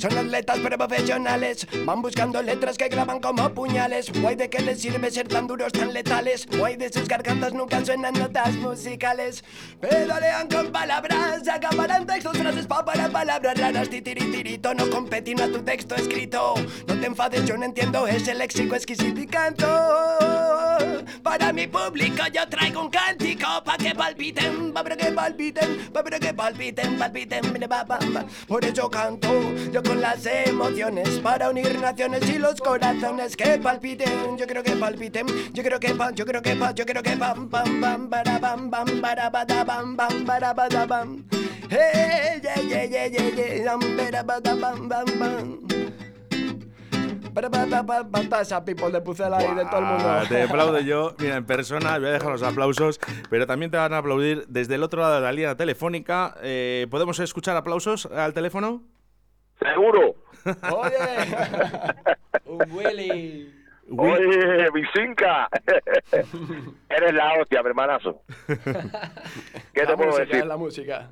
[0.04, 4.12] Son atletas pero profesionales, van buscando letras que graban como puñales.
[4.12, 6.46] Guay de qué les sirve ser tan duros, tan letales.
[6.58, 9.42] Guay de sus gargantas nunca suenan notas musicales.
[9.80, 13.88] Pedalean con palabras, acabarán textos, frases pa para palabras raras.
[13.88, 16.52] Titiritirito, no competino a tu texto escrito.
[16.86, 19.66] No te enfades, yo no entiendo ese léxico exquisito y canto.
[21.22, 26.34] Para mi público yo traigo un cántico pa' que palpiten, pa' que palpiten, pa' que
[26.34, 27.86] palpiten, palpiten, pa.
[28.46, 34.36] Por eso canto yo las emociones para unir naciones y los corazones que palpiten.
[34.36, 37.16] Yo quiero que palpiten, yo quiero que pa, yo quiero que pa, yo quiero que
[37.16, 41.24] pam pam pam para bam bam para bada bam bam para bada bam.
[41.70, 44.56] Hey, yeah, yeah, yeah, yeah, yeah, para bada
[47.34, 50.22] para, para, para esa people de Pucela y de todo el mundo.
[50.28, 53.92] Te aplaudo yo, mira, en persona, voy a dejar los aplausos, pero también te van
[53.92, 56.36] a aplaudir desde el otro lado de la línea telefónica.
[56.42, 58.82] Eh, ¿Podemos escuchar aplausos al teléfono?
[59.64, 60.14] Seguro.
[60.72, 60.98] Oye,
[62.46, 63.54] Un Willy.
[63.96, 65.48] Oye, Vicinca.
[66.88, 68.22] Eres la hostia, mi hermanazo.
[68.46, 70.46] ¿Qué la te puedo música, decir?
[70.46, 71.10] la música.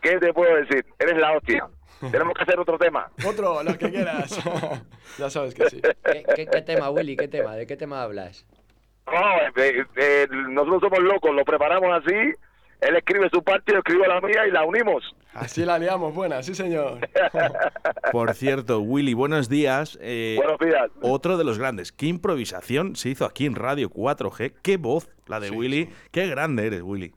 [0.00, 0.84] ¿Qué te puedo decir?
[0.98, 1.68] Eres la hostia.
[2.10, 3.10] Tenemos que hacer otro tema.
[3.26, 4.38] Otro, lo que quieras.
[5.18, 5.80] ya sabes que sí.
[6.04, 7.16] ¿Qué, qué, qué tema, Willy?
[7.16, 7.56] ¿Qué tema?
[7.56, 8.46] ¿De qué tema hablas?
[9.06, 12.32] No, eh, eh, nosotros somos locos, lo preparamos así.
[12.80, 15.14] Él escribe su parte, yo escribo la mía y la unimos.
[15.32, 16.98] Así la liamos, buena, sí señor.
[18.12, 19.98] Por cierto, Willy, buenos días.
[20.00, 20.90] Eh, Buenos días.
[21.02, 21.92] Otro de los grandes.
[21.92, 24.54] ¿Qué improvisación se hizo aquí en Radio 4G?
[24.62, 25.90] ¿Qué voz la de Willy?
[26.10, 27.12] Qué grande eres, Willy.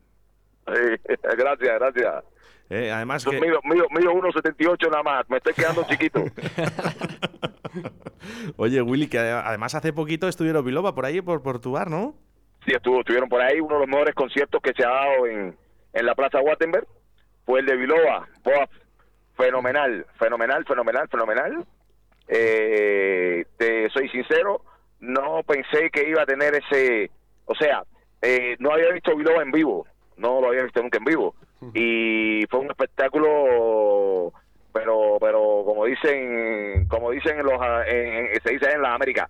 [0.67, 0.73] Sí,
[1.37, 2.23] gracias, gracias.
[2.69, 3.39] Eh, además que...
[3.39, 6.23] Mío, mío, mío 1.78 nada más, me estoy quedando chiquito.
[8.57, 12.15] Oye, Willy, que además hace poquito estuvieron Biloba por ahí, por, por tu bar, ¿no?
[12.65, 15.55] Sí, estuvo, estuvieron por ahí uno de los mejores conciertos que se ha dado en,
[15.93, 16.85] en la Plaza Wattenberg.
[17.45, 18.27] Fue el de Biloba.
[19.35, 21.65] Fenomenal, fenomenal, fenomenal, fenomenal.
[22.27, 24.61] Eh, te soy sincero,
[24.99, 27.09] no pensé que iba a tener ese...
[27.45, 27.83] O sea,
[28.21, 31.35] eh, no había visto Biloba en vivo, no lo había visto nunca en vivo.
[31.73, 34.31] Y fue un espectáculo
[34.71, 39.27] pero pero como dicen como dicen en los en- en- se dice en la América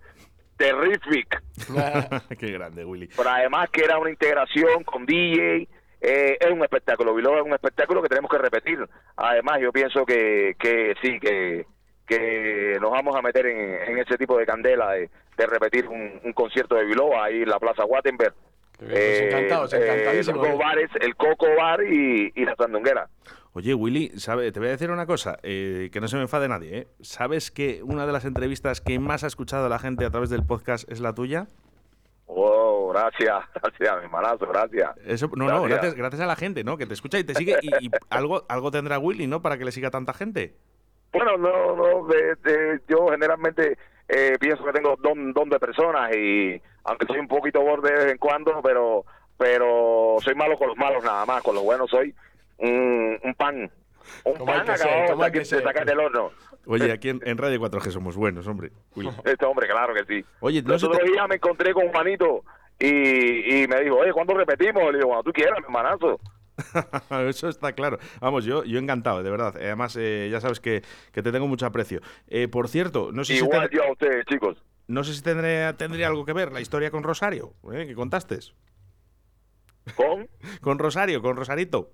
[0.60, 1.42] terrific
[2.38, 3.08] Qué grande, Willy.
[3.16, 5.66] pero además que era una integración con DJ,
[6.00, 8.78] eh, es un espectáculo, Biloba es un espectáculo que tenemos que repetir.
[9.16, 11.66] Además, yo pienso que, que sí, que,
[12.06, 16.20] que nos vamos a meter en, en ese tipo de candela de, de repetir un,
[16.24, 18.34] un concierto de Biloba ahí en la Plaza Wattenberg.
[20.40, 23.08] Los dos bares, el Coco Bar y, y la Sandunguera.
[23.52, 26.46] Oye, Willy, sabe, te voy a decir una cosa, eh, que no se me enfade
[26.48, 26.78] nadie.
[26.78, 26.88] ¿eh?
[27.00, 30.44] ¿Sabes que una de las entrevistas que más ha escuchado la gente a través del
[30.44, 31.48] podcast es la tuya?
[32.26, 34.90] Oh, gracias, gracias, mi hermanazo, gracias.
[35.04, 36.76] Eso, no, no, gracias, gracias a la gente, ¿no?
[36.76, 37.56] Que te escucha y te sigue.
[37.62, 39.42] Y, y algo, algo tendrá Willy, ¿no?
[39.42, 40.54] Para que le siga tanta gente.
[41.12, 43.76] Bueno, no, no, de- de- yo generalmente
[44.08, 48.04] eh, pienso que tengo don, don de personas y aunque soy un poquito borde de
[48.04, 49.04] vez en cuando, pero
[49.36, 52.14] pero soy malo con los malos nada más, con los buenos soy
[52.60, 53.70] un, un pan.
[54.24, 56.30] Un pan acabado de, de sacar del horno.
[56.66, 58.70] Oye, aquí en, en Radio 4G somos buenos, hombre.
[59.24, 60.24] Este hombre, claro que sí.
[60.40, 62.44] Oye, no se te- días me encontré con Juanito
[62.78, 64.84] y, y me dijo, oye, ¿cuándo repetimos?
[64.92, 66.20] Le digo, cuando tú quieras, mi hermanazo.
[67.28, 67.98] Eso está claro.
[68.20, 69.54] Vamos, yo, yo encantado, de verdad.
[69.56, 72.00] Además, eh, ya sabes que, que te tengo mucho aprecio.
[72.28, 74.62] Eh, por cierto, no sé si, Igual a ustedes, chicos.
[74.86, 77.86] no sé si tendría, tendría algo que ver la historia con Rosario, ¿eh?
[77.86, 78.38] que contaste.
[79.96, 80.28] ¿Con?
[80.60, 81.90] Con Rosario, con Rosarito.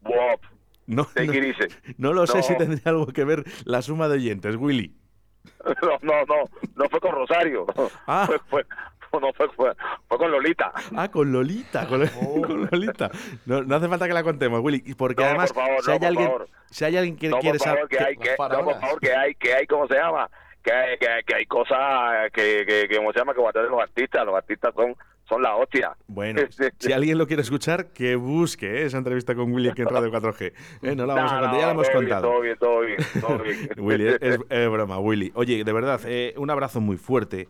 [0.00, 0.40] Bob.
[0.86, 2.42] No, ¿De no, no lo sé No.
[2.42, 4.94] si tendría algo que ver la suma de oyentes, Willy.
[5.82, 6.44] No, no, no,
[6.76, 7.66] no fue con Rosario.
[8.06, 8.26] Ah.
[8.48, 8.64] Fue,
[9.10, 9.72] fue, no fue, fue,
[10.06, 10.70] fue con Lolita.
[10.94, 12.42] Ah, con Lolita, con, Oh.
[12.42, 13.10] con Lolita.
[13.46, 15.92] No, no hace falta que la contemos, Willy, porque No, además, por favor, si, no,
[15.92, 16.30] hay por alguien,
[16.70, 17.88] si hay alguien que No, quiere saber...
[17.88, 20.28] que hay, que, no, por favor, que hay, que hay, ¿cómo se llama?
[20.62, 23.32] Que hay, que hay, que hay cosas que, que, que, ¿cómo se llama?
[23.32, 24.26] Que guardar los artistas.
[24.26, 24.94] Los artistas son,
[25.28, 25.96] son la hostia.
[26.06, 26.40] Bueno,
[26.78, 28.84] si alguien lo quiere escuchar, que busque ¿eh?
[28.86, 30.52] esa entrevista con Willy aquí en Radio 4G.
[30.82, 30.94] ¿eh?
[30.96, 32.40] No la vamos a contar, no, ya la hemos todo contado.
[32.40, 33.68] Bien, todo bien, todo bien, todo bien.
[33.78, 35.30] Willy, es, es- es broma, Willy.
[35.34, 37.46] Oye, de verdad, eh, un abrazo muy fuerte.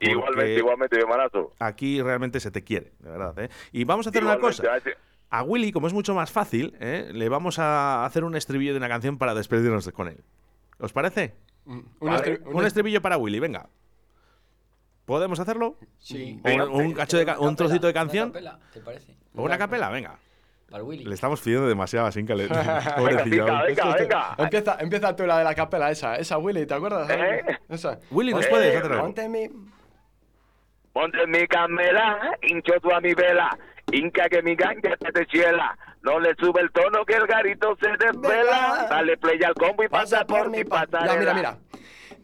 [0.00, 1.52] igualmente, igualmente, mi hermanazo.
[1.58, 3.38] Aquí realmente se te quiere, de verdad.
[3.38, 3.48] ¿eh?
[3.72, 4.62] Y vamos a hacer una cosa.
[5.30, 7.10] A Willy, como es mucho más fácil, ¿eh?
[7.12, 10.22] le vamos a hacer un estribillo de una canción para despedirnos de- con él.
[10.78, 11.34] ¿Os parece?
[11.66, 12.38] Un Vale.
[12.40, 13.68] estri- Un estribillo para Willy, venga.
[15.08, 15.76] ¿Podemos hacerlo?
[15.98, 16.38] Sí.
[16.44, 18.24] O un, o un cacho de ca- un trocito de canción.
[18.28, 19.16] Una capela, ¿te parece?
[19.34, 19.88] ¿O una capela?
[19.88, 20.18] Venga.
[20.70, 21.04] Para Willy.
[21.04, 22.46] Le estamos pidiendo demasiado que le...
[22.46, 23.44] Venga, Pobrecillo.
[23.46, 24.34] venga, venga.
[24.36, 27.08] Empieza, empieza tú la de la capela esa, esa Willy, ¿te acuerdas?
[27.08, 27.42] ¿Eh?
[27.70, 27.98] Esa.
[28.10, 29.04] Willy, ¿nos Eh, puedes hacer algo?
[29.04, 29.48] Ponte mi...
[30.92, 33.56] Ponte mi camela, hincho tú a mi vela,
[33.92, 35.74] hinca que mi ganja te te chiela.
[36.02, 38.86] No le sube el tono que el garito se desvela.
[38.90, 41.14] Dale play al combo y pasa por mi pa- pasarela.
[41.14, 41.56] Ya, mira, mira.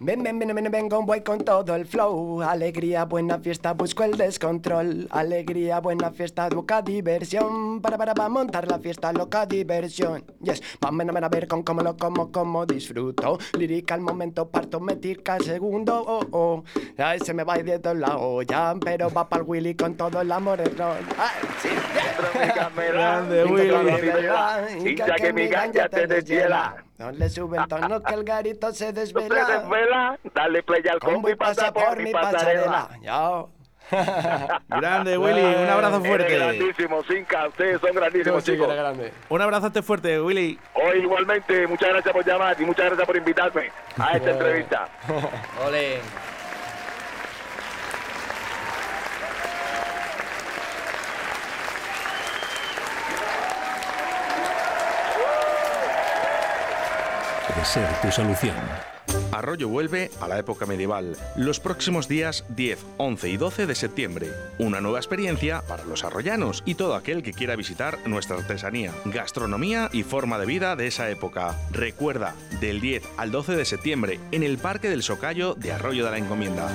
[0.05, 2.43] Ven, ven, ven, ven, ven, voy con todo el flow.
[2.43, 5.09] Alegría, buena fiesta, busco el descontrol.
[5.11, 7.81] Alegría, buena fiesta, loca diversión.
[7.81, 10.23] Para, para, para montar la fiesta, loca diversión.
[10.43, 13.38] Yes, vamos a ver con cómo lo como, cómo disfruto.
[13.57, 16.05] Lírica al momento, parto, metirca segundo.
[16.07, 16.64] Oh, oh.
[16.99, 20.31] Ay, se me va yendo la olla, pero va para el Willy con todo el
[20.31, 20.61] amor.
[20.77, 20.90] No.
[21.17, 21.71] Ay, sí,
[22.55, 24.90] camela, Grande, Willy.
[24.90, 26.84] hincha que mi ganja te deshiela.
[26.98, 29.46] No le sube el tono que el garito se No te desvela.
[29.46, 32.88] desvela, dale play al combo y pasa por mi pasarela.
[33.02, 33.50] Yo.
[34.68, 35.42] Grande, Willy.
[35.42, 36.37] Un abrazo Eres fuerte.
[36.38, 38.68] grandísimo, Cinca, ustedes son grandísimos, chicos.
[38.74, 39.12] grande.
[39.28, 40.59] Un abrazote fuerte, Willy.
[40.74, 44.88] Hoy igualmente, muchas gracias por llamar y muchas gracias por invitarme a esta entrevista.
[45.66, 46.00] Ole.
[57.64, 58.57] Ser tu solución.
[59.33, 61.16] Arroyo vuelve a la época medieval.
[61.35, 64.29] Los próximos días 10, 11 y 12 de septiembre.
[64.59, 69.88] Una nueva experiencia para los arroyanos y todo aquel que quiera visitar nuestra artesanía, gastronomía
[69.92, 71.57] y forma de vida de esa época.
[71.70, 76.11] Recuerda, del 10 al 12 de septiembre en el Parque del Socayo de Arroyo de
[76.11, 76.68] la Encomienda.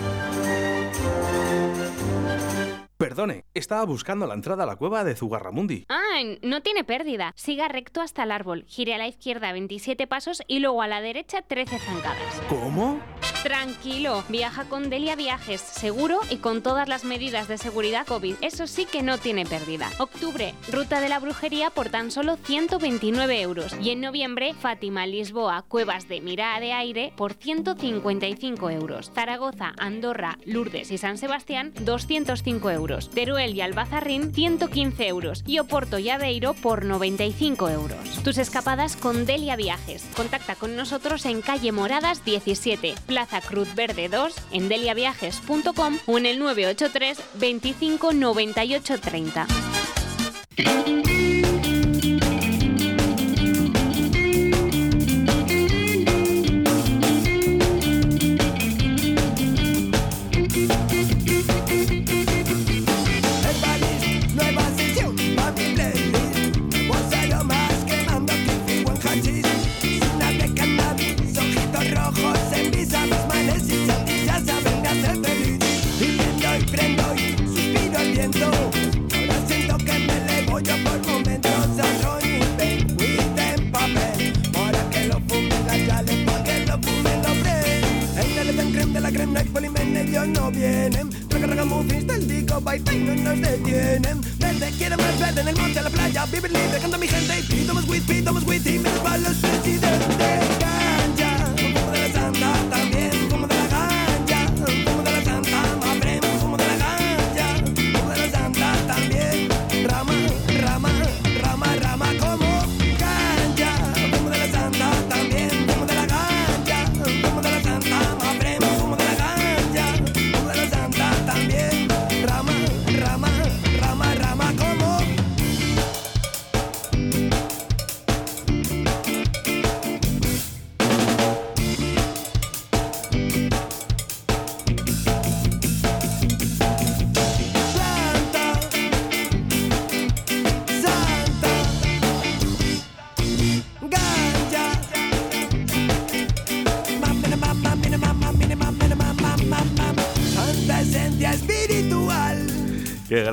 [3.00, 5.86] Perdone, estaba buscando la entrada a la cueva de Zugarramundi.
[5.88, 7.32] Ah, no tiene pérdida.
[7.38, 11.00] Siga recto hasta el árbol, gire a la izquierda 27 pasos y luego a la
[11.00, 12.42] derecha 13 zancadas.
[12.50, 13.00] ¿Cómo?
[13.42, 18.36] Tranquilo, viaja con Delia Viajes, seguro y con todas las medidas de seguridad COVID.
[18.42, 19.90] Eso sí que no tiene pérdida.
[19.98, 23.78] Octubre, ruta de la brujería por tan solo 129 euros.
[23.82, 29.10] Y en noviembre, Fátima, Lisboa, Cuevas de Mirada de Aire por 155 euros.
[29.16, 32.89] Zaragoza, Andorra, Lourdes y San Sebastián, 205 euros.
[32.98, 35.44] Teruel y Albazarrín, 115 euros.
[35.46, 38.00] Y Oporto y Aveiro por 95 euros.
[38.24, 40.08] Tus escapadas con Delia Viajes.
[40.16, 46.26] Contacta con nosotros en calle Moradas 17, Plaza Cruz Verde 2, en deliaviajes.com o en
[46.26, 49.48] el 983 25 98 30.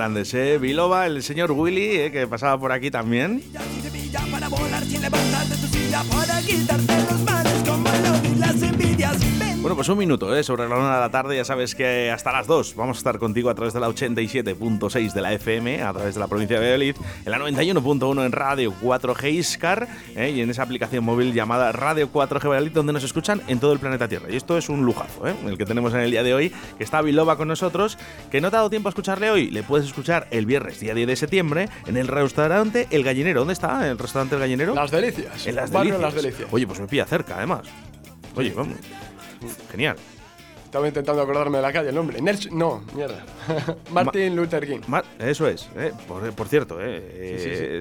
[0.06, 0.58] Grandes, ¿eh?
[0.58, 2.12] Biloba, el señor Willy, ¿eh?
[2.12, 3.42] que pasaba por aquí también.
[8.34, 9.18] Las envidias.
[9.38, 10.42] Ven, Bueno, pues un minuto, ¿eh?
[10.42, 13.18] sobre la una de la tarde, ya sabes que hasta las 2 vamos a estar
[13.18, 16.62] contigo a través de la 87.6 de la FM, a través de la provincia de
[16.62, 20.30] Valladolid, en la 91.1 en Radio 4G Iscar ¿eh?
[20.30, 23.78] y en esa aplicación móvil llamada Radio 4G Valladolid, donde nos escuchan en todo el
[23.78, 24.28] planeta Tierra.
[24.30, 25.34] Y esto es un lujazo, ¿eh?
[25.46, 27.98] el que tenemos en el día de hoy, que está Biloba con nosotros,
[28.30, 30.94] que no te ha dado tiempo a escucharle hoy, le puedes escuchar el viernes, día
[30.94, 33.40] 10 de septiembre, en el restaurante El Gallinero.
[33.40, 34.74] ¿Dónde está el restaurante El Gallinero?
[34.74, 35.46] Las delicias.
[35.46, 36.14] En las Barrio delicias.
[36.14, 36.48] Las delicias.
[36.52, 37.62] Oye, pues me pilla cerca, además.
[38.36, 38.76] Oye, vamos.
[39.70, 39.96] Genial.
[40.64, 42.18] Estaba intentando acordarme de la calle, el nombre.
[42.52, 43.24] No, mierda.
[43.92, 44.80] Martin Luther King.
[44.88, 47.80] Ma- eso es, eh, por, por cierto, eh,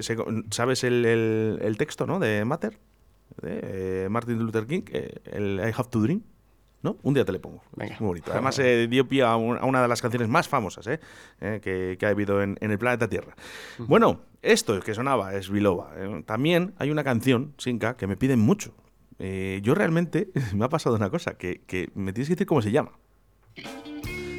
[0.50, 2.18] ¿sabes el, el- el texto ¿no?
[2.18, 2.78] de Matter?
[3.42, 6.22] De eh, Martin Luther King, eh, el I Have to Dream.
[6.82, 6.98] ¿No?
[7.02, 7.62] Un día te le pongo.
[7.74, 7.96] Venga.
[7.98, 8.30] Muy bonito.
[8.30, 11.00] Además, eh, dio pie a, un- a una de las canciones más famosas eh,
[11.40, 13.34] eh, que, que ha habido en, en el planeta Tierra.
[13.78, 15.92] Bueno, esto que sonaba es Biloba.
[15.96, 16.22] eh.
[16.24, 18.72] También hay una canción, Sinka, que me piden mucho.
[19.18, 22.62] Eh, yo realmente me ha pasado una cosa, que, que me tienes que decir cómo
[22.62, 22.92] se llama.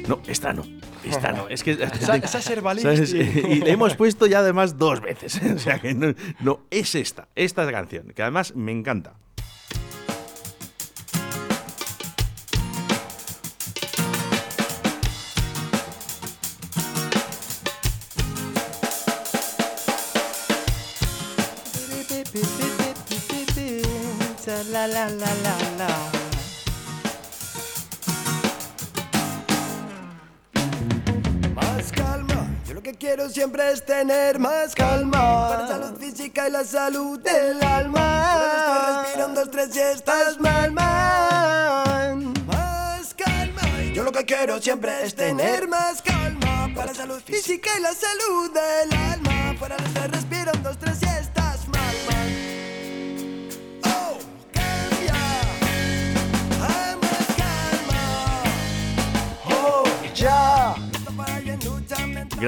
[0.08, 0.64] No, esta no.
[1.04, 1.48] Esta no.
[1.48, 1.76] Es que.
[2.00, 3.12] ¿Sabes?
[3.12, 5.40] Y le hemos puesto ya además dos veces.
[5.54, 7.28] O sea que no, no, es esta.
[7.34, 8.08] Esta es la canción.
[8.14, 9.16] Que además me encanta.
[24.92, 26.18] La la la la.
[32.98, 35.48] Quiero siempre es tener más calma.
[35.48, 38.32] Para la salud física y la salud del alma.
[38.32, 42.34] Ahora estoy respirando estrés y estás mal, man.
[42.46, 43.62] Más calma,
[43.94, 46.68] yo lo que quiero siempre es tener más calma.
[46.74, 49.27] Para la salud física y la salud del alma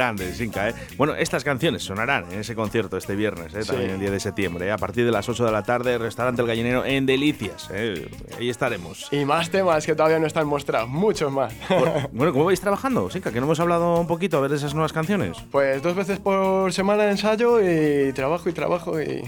[0.00, 0.74] Grande, Sinka, ¿eh?
[0.96, 3.64] Bueno, estas canciones sonarán en ese concierto este viernes, ¿eh?
[3.66, 3.94] también Sí.
[3.96, 4.70] el día de septiembre, ¿eh?
[4.72, 7.68] a partir de las 8 de la tarde, restaurante El Gallinero en Delicias.
[7.70, 8.08] ¿eh?
[8.38, 9.08] Ahí estaremos.
[9.12, 11.52] Y más temas que todavía no están mostrados, muchos más.
[12.12, 13.30] Bueno, ¿cómo vais trabajando, Sinka?
[13.30, 15.36] Que no hemos hablado un poquito a ver de esas nuevas canciones.
[15.50, 19.22] Pues dos veces por semana ensayo y trabajo y trabajo y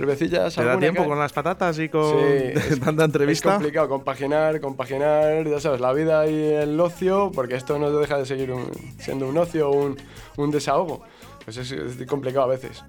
[0.00, 0.54] cervecillas.
[0.54, 2.16] ¿Te da tiempo que- con las patatas y con Sí,
[2.54, 3.52] es- tanta Es entrevista?
[3.54, 8.26] complicado compaginar, compaginar, ya sabes, la vida y el ocio, porque esto no deja de
[8.26, 9.96] seguir un- siendo un ocio o un,
[10.36, 11.02] un desahogo.
[11.44, 12.82] Pues es, es complicado a veces.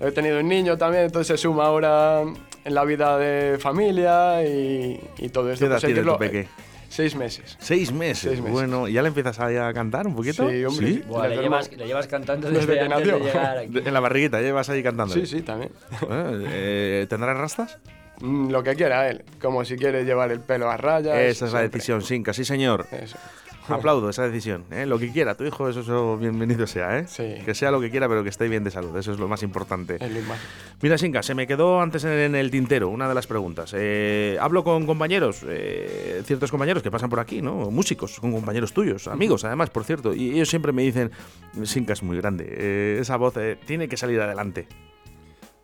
[0.00, 2.22] He tenido un niño también, entonces se suma ahora
[2.64, 5.64] en la vida de familia y, y todo esto.
[5.64, 6.48] ¿Qué edad Pues tiene tu peque?
[6.90, 7.56] Seis meses.
[7.60, 8.18] Seis meses.
[8.30, 8.52] Seis meses.
[8.52, 10.50] Bueno, ¿y ya le empiezas a, a cantar un poquito?
[10.50, 11.02] Sí, hombre, sí.
[11.06, 13.24] Buah, le, llevas, le llevas cantando Desde desde, que antes de nació.
[13.26, 13.68] llegar aquí.
[13.72, 15.14] De- En la barriguita, llevas ahí cantando.
[15.14, 15.70] Sí, sí, también.
[16.10, 17.78] Eh, ¿Tendrás rastas?
[18.20, 21.16] Mm, Lo que quiera él, como si quiere llevar el pelo a rayas.
[21.16, 22.86] Esa es la decisión, Sinka, sí señor.
[22.92, 23.16] Eso.
[23.68, 24.64] Aplaudo esa decisión.
[24.70, 24.86] ¿eh?
[24.86, 26.98] Lo que quiera, tu hijo, eso, eso bienvenido sea.
[26.98, 27.06] ¿eh?
[27.06, 27.34] Sí.
[27.44, 28.96] Que sea lo que quiera, pero que esté bien de salud.
[28.96, 29.98] Eso es lo más importante.
[30.82, 33.72] Mira, Sinka, se me quedó antes en, en el tintero una de las preguntas.
[33.76, 37.70] Eh, hablo con compañeros, eh, ciertos compañeros que pasan por aquí, ¿no?
[37.70, 40.14] Músicos, con compañeros tuyos, amigos, además, por cierto.
[40.14, 41.10] Y ellos siempre me dicen,
[41.64, 42.46] Sinka es muy grande.
[42.48, 44.66] eh, esa voz eh, tiene que salir adelante.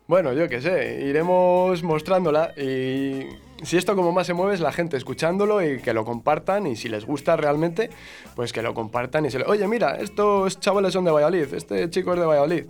[0.07, 3.27] Bueno, yo qué sé, iremos mostrándola y
[3.61, 6.77] si esto como más se mueve es la gente escuchándolo y que lo compartan y
[6.77, 7.89] si les gusta realmente,
[8.33, 9.45] pues que lo compartan y se le...
[9.45, 12.63] Oye, mira, estos chavales son de Valladolid, este chico es de Valladolid.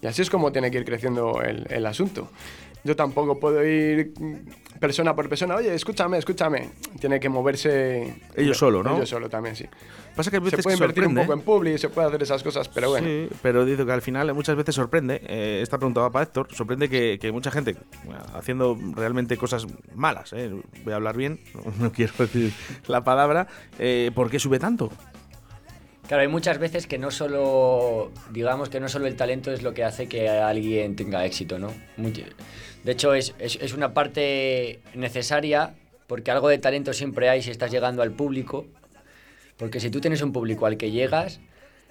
[0.00, 2.30] Y así es como tiene que ir creciendo el, el asunto.
[2.82, 4.14] yo tampoco puedo ir
[4.78, 6.70] persona por persona, oye, escúchame, escúchame.
[6.98, 8.14] Tiene que moverse...
[8.34, 8.96] Ellos solo, ¿no?
[8.96, 9.66] Ellos solo también, sí.
[10.14, 12.22] Pasa que a veces Se puede invertir un sorprende, poco en publi, se puede hacer
[12.22, 13.06] esas cosas, pero bueno.
[13.06, 16.48] Sí, pero digo que al final muchas veces sorprende, eh, esta pregunta va para Héctor,
[16.52, 20.50] sorprende que, que mucha gente bueno, haciendo realmente cosas malas, eh,
[20.84, 21.40] voy a hablar bien,
[21.78, 22.52] no quiero decir
[22.86, 23.46] la palabra,
[23.78, 24.90] eh, ¿por qué sube tanto?
[26.08, 29.74] Claro, hay muchas veces que no solo, digamos que no solo el talento es lo
[29.74, 31.72] que hace que alguien tenga éxito, ¿no?
[31.96, 35.74] De hecho, es, es, es una parte necesaria
[36.10, 38.66] porque algo de talento siempre hay si estás llegando al público.
[39.60, 41.38] Porque si tú tienes un público al que llegas,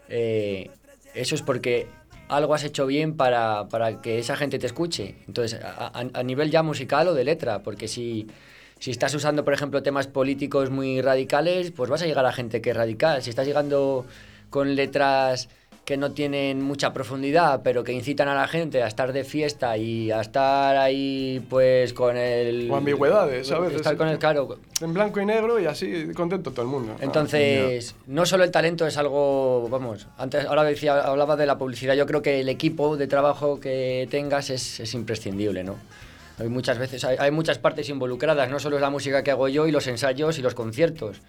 [0.09, 0.71] eh,
[1.13, 1.85] eso es porque
[2.27, 5.17] algo has hecho bien para, para que esa gente te escuche.
[5.27, 8.25] Entonces, a, nivel ya musical o de letra, porque si,
[8.79, 12.59] si estás usando, por ejemplo, temas políticos muy radicales, pues vas a llegar a gente
[12.59, 13.21] que es radical.
[13.21, 14.07] Si estás llegando
[14.49, 15.47] con letras
[15.89, 19.75] que no tienen mucha profundidad, pero que incitan a la gente a estar de fiesta
[19.75, 22.69] y a estar ahí, pues, con el...
[22.69, 23.77] O ambigüedades, veces.
[23.77, 26.95] Estar con el, claro, En blanco y negro y así contento todo el mundo.
[27.01, 31.95] entonces, no solo el talento es algo, vamos, antes ahora decía, hablaba de la publicidad,
[31.95, 35.75] yo creo que el equipo de trabajo que tengas es, es imprescindible, ¿no?
[36.37, 39.47] Hay muchas veces, hay, hay muchas partes involucradas, no solo es la música que hago
[39.47, 41.19] yo y los ensayos y los conciertos.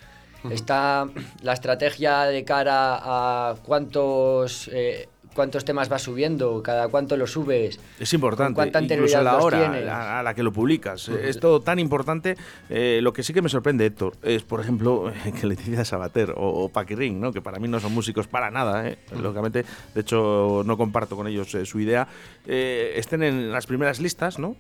[0.49, 1.09] Está
[1.43, 7.79] la estrategia de cara a cuántos, eh, cuántos temas vas subiendo, cada cuánto lo subes.
[7.99, 11.09] Es importante, ¿Con cuánta incluso anterioridad la hora a, a la que lo publicas.
[11.09, 12.37] Es todo tan importante.
[12.69, 16.65] Eh, lo que sí que me sorprende, Héctor, es, por ejemplo, que Leticia Sabater o,
[16.65, 17.33] o Paquirrín, ¿no?
[17.33, 18.99] que para mí no son músicos para nada, ¿eh?
[19.21, 19.65] lógicamente.
[19.95, 22.09] De hecho, no comparto con ellos eh, su idea.
[22.47, 24.57] eh, estén en las primeras listas, ¿no?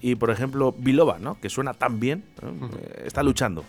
[0.00, 1.40] Y, por ejemplo, Biloba, ¿no?
[1.40, 2.68] que suena tan bien, ¿no?
[3.04, 3.64] Está luchando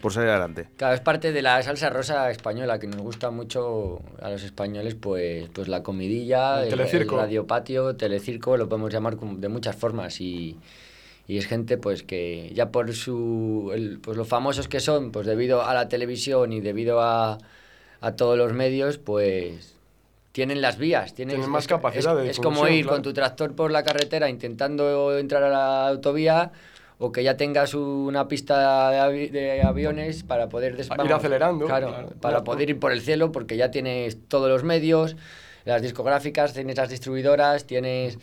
[0.00, 0.68] por salir adelante.
[0.76, 4.94] Claro, es parte de la salsa rosa española que nos gusta mucho a los españoles,
[4.94, 7.16] pues, pues la comidilla, El telecirco.
[7.16, 10.56] radiopatio, telecirco, lo podemos llamar de muchas formas y,
[11.26, 15.26] y es gente pues que ya por su el- pues los famosos que son, pues
[15.26, 17.38] debido a la televisión y debido a,
[18.00, 19.74] a todos los medios, pues
[20.32, 22.96] tienen las vías, tienen, Tienen más es- capacidad es, de es como ir claro.
[22.96, 26.52] con tu tractor por la carretera intentando entrar a la autovía
[26.98, 31.12] o que ya tengas una pista de, avi- de aviones para poder des- A ir
[31.12, 32.08] acelerando, claro, claro.
[32.20, 35.16] para poder ir por el cielo porque ya tienes todos los medios
[35.64, 38.18] las discográficas tienes las distribuidoras tienes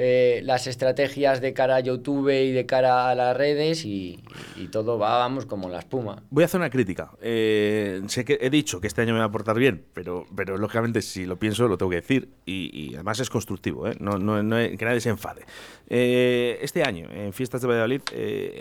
[0.00, 4.22] eh, las estrategias de cara a YouTube y de cara a las redes y,
[4.56, 7.10] y todo va vamos como la espuma Voy a hacer una crítica.
[7.20, 10.56] Eh, sé que he dicho que este año me va a portar bien, pero, pero
[10.56, 13.96] lógicamente si lo pienso lo tengo que decir y, y además es constructivo, ¿eh?
[13.98, 15.42] no, no- no- que nadie se enfade.
[15.88, 18.02] Este año en Fiestas de Valladolid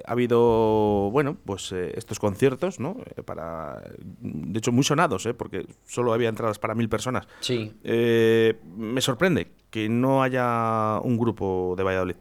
[0.06, 2.98] ha habido, bueno, pues estos conciertos, ¿no?
[3.26, 3.82] Para,
[4.20, 7.28] de hecho muy sonados, porque solo había entradas para mil personas.
[7.42, 9.48] sí me sorprende
[9.78, 12.16] que no haya un grupo de Valladolid.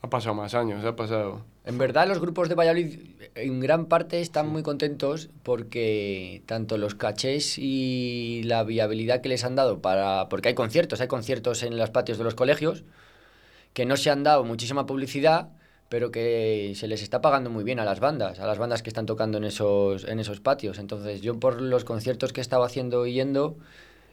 [0.00, 1.42] Ha pasado más años, ha pasado.
[1.66, 2.98] En verdad los grupos de Valladolid
[3.34, 9.44] en gran parte están muy contentos porque tanto los cachés y la viabilidad que les
[9.44, 10.30] han dado para...
[10.30, 12.84] Porque hay conciertos, hay conciertos en los patios de los colegios
[13.74, 15.50] que no se han dado muchísima publicidad,
[15.90, 18.88] pero que se les está pagando muy bien a las bandas, a las bandas que
[18.88, 20.78] están tocando en esos, en esos patios.
[20.78, 23.58] Entonces yo por los conciertos que he estado haciendo y yendo,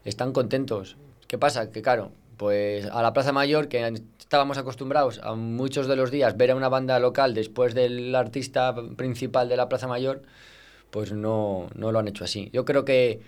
[0.04, 0.98] están contentos.
[1.28, 1.72] ¿Qué pasa?
[1.72, 3.86] Que claro, pues a la Plaza Mayor, que
[4.20, 8.74] estábamos acostumbrados a muchos de los días ver a una banda local después del artista
[8.96, 10.22] principal de la Plaza Mayor,
[10.92, 12.50] pues no, no lo han hecho así.
[12.54, 13.22] Yo creo que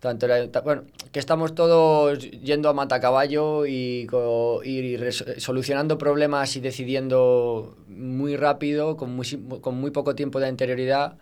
[0.00, 4.08] tanto la- bueno, que estamos todos yendo a matacaballo y,
[4.64, 4.98] y
[5.40, 9.26] solucionando problemas y decidiendo muy rápido, con muy,
[9.60, 11.18] con muy poco tiempo de anterioridad.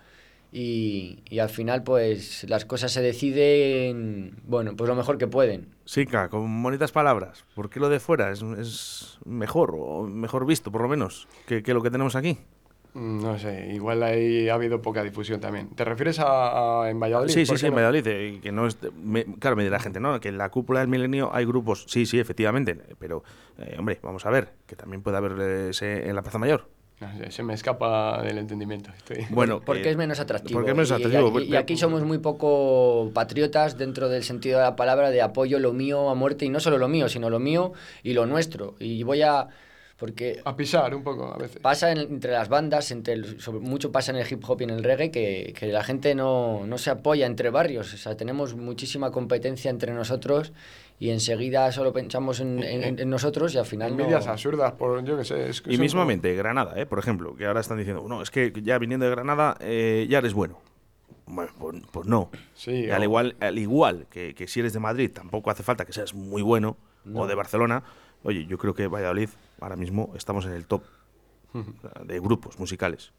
[0.53, 5.76] Y, y al final, pues las cosas se deciden, bueno, pues lo mejor que pueden.
[5.87, 7.45] Sica, con bonitas palabras.
[7.55, 11.63] ¿Por qué lo de fuera es, es mejor o mejor visto, por lo menos, que,
[11.63, 12.39] que lo que tenemos aquí?
[12.95, 15.69] Mm, No sé, igual ahí ha habido poca difusión también.
[15.77, 17.33] ¿Te refieres a, a- en Valladolid?
[17.33, 17.75] Sí, ¿Por sí, sí, en?
[17.77, 18.07] Valladolid.
[18.09, 20.19] eh, que no es, me- claro, me dirá la gente, ¿no?
[20.19, 21.85] Que en la cúpula del milenio hay grupos.
[21.89, 22.77] Sí, sí, efectivamente.
[22.99, 23.23] Pero,
[23.59, 26.69] eh, hombre, vamos a ver, que también puede haber ese en la Plaza Mayor.
[27.01, 28.91] No sé, se me escapa del entendimiento.
[28.97, 30.59] Estoy- Bueno, Porque eh, es menos atractivo.
[30.59, 31.41] Porque es menos Y- atractivo.
[31.41, 35.59] Y, y aquí somos muy poco patriotas dentro del sentido de la palabra de apoyo
[35.59, 37.73] lo mío a muerte y no solo lo mío, sino lo mío
[38.03, 38.77] y lo nuestro.
[38.81, 39.49] Y voy a...
[39.99, 41.59] Porque A pisar un poco a veces.
[41.63, 44.65] pasa en- entre las bandas, entre el- sobre- mucho pasa en el hip hop y
[44.65, 47.95] en el reggae, que, que la gente no, no se apoya entre barrios.
[47.95, 50.53] O sea, tenemos muchísima competencia entre nosotros
[50.99, 54.03] y enseguida solo pensamos en, en- en nosotros y al final no...
[54.05, 55.49] Envidias absurdas, por yo que sé.
[55.49, 56.87] Es que Y mismamente, Granada, ¿eh?
[56.87, 60.19] por ejemplo, que ahora están diciendo, no, es que ya viniendo de Granada eh, ya
[60.19, 60.59] eres bueno.
[61.27, 62.31] Bueno, pues, pues no.
[62.55, 65.85] Sí, al o- igual, al igual que, que si eres de Madrid, tampoco hace falta
[65.85, 66.77] que seas muy bueno,
[67.15, 67.83] o de Barcelona,
[68.23, 69.29] Oye, yo creo que Valladolid
[69.61, 70.83] ahora mismo estamos en el top
[72.05, 73.13] de grupos musicales.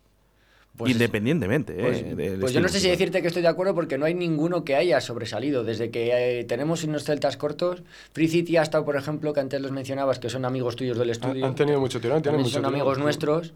[0.78, 1.82] Pues- Independientemente, ¿eh?
[1.82, 4.14] Pues, del pues yo no sé si decirte que estoy de acuerdo porque no hay
[4.14, 5.64] ninguno que haya sobresalido.
[5.64, 7.82] Desde que eh, tenemos unos celtas cortos,
[8.14, 11.10] Free City ha estado, por ejemplo, que antes los mencionabas, que son amigos tuyos del
[11.10, 11.48] estudio.
[11.48, 12.76] han tenido mucho tirón, tienen También mucho son tirón.
[12.76, 13.54] amigos nuestros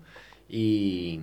[0.50, 1.20] y...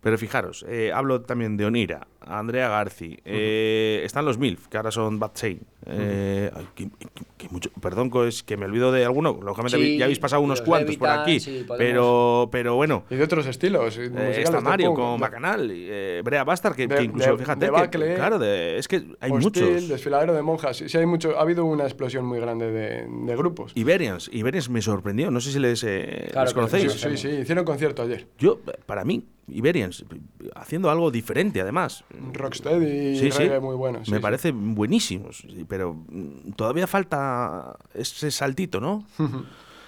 [0.00, 4.90] Pero fijaros, eh, hablo también de Onira, Andrea Garci, eh, están los MILF, que ahora
[4.90, 5.60] son Bad Shane.
[5.88, 9.38] Eh, ay, que- que- que mucho- perdón, es que me olvido de alguno.
[9.40, 11.38] Lógicamente Sí, ya habéis pasado unos cuantos por aquí.
[11.38, 13.96] sí, pero, pero bueno, Y de otros estilos.
[13.98, 14.10] eh,
[14.42, 17.90] está Mario con Bacanal, y, eh, Brea Bastard, que, De- que incluso, de- fíjate, de
[17.90, 19.88] que- claro, es que hay Hostil, muchos.
[19.88, 20.78] Desfiladero de monjas.
[20.78, 23.06] Sí, hay mucho, ha habido una explosión muy grande de,
[23.36, 23.70] grupos.
[23.76, 26.92] Iberians, Iberians me sorprendió, no sé si les, eh, Claro les conocéis.
[26.94, 28.26] Sí, sí, sí, hicieron concierto ayer.
[28.38, 30.04] Yo, para mí, Iberians,
[30.56, 32.02] haciendo algo diferente además.
[32.32, 33.38] Rocksteady y Sí, sí.
[33.38, 34.04] reggae muy bueno.
[34.04, 34.22] sí, me sí.
[34.22, 39.04] parece buenísimos, sí, pero mm, todavía falta ese saltito, ¿no?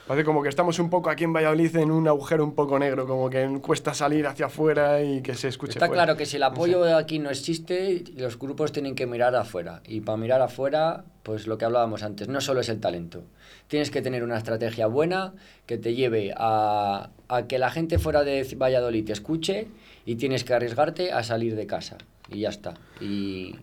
[0.09, 3.07] Parece como que estamos un poco aquí en Valladolid en un agujero un poco negro,
[3.07, 6.05] como que cuesta salir hacia afuera y que se escuche Está fuera.
[6.05, 9.83] claro que si el apoyo aquí no existe, los grupos tienen que mirar afuera.
[9.87, 13.23] Y para mirar afuera, pues lo que hablábamos antes, no solo es el talento.
[13.67, 15.35] Tienes que tener una estrategia buena
[15.67, 19.69] que te lleve a, a que la gente fuera de Valladolid te escuche
[20.07, 21.99] y tienes que arriesgarte a salir de casa.
[22.31, 22.75] Y ya está.
[23.01, 23.57] Y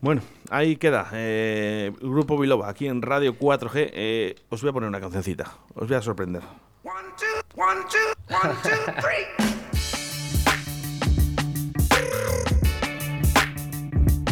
[0.00, 1.08] Bueno, ahí queda.
[1.12, 3.90] eh, el grupo Biloba, aquí en Radio 4G.
[3.92, 5.50] eh, os voy a poner una cancioncita.
[5.74, 6.42] Os voy a sorprender.
[6.84, 9.26] One, two, one, two, one, two, three.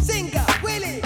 [0.00, 1.00] Zinga, Willy.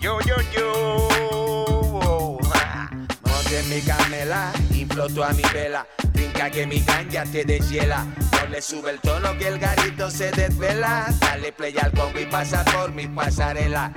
[0.00, 2.38] Yo, yo, yo.
[3.26, 5.86] Monte mi camela, infloto a mi vela.
[6.50, 8.04] Que mi ganja te deshiela.
[8.04, 11.06] No le sube el tono que el garito se desvela.
[11.20, 13.92] Dale play al combo y pasa por mi pasarela.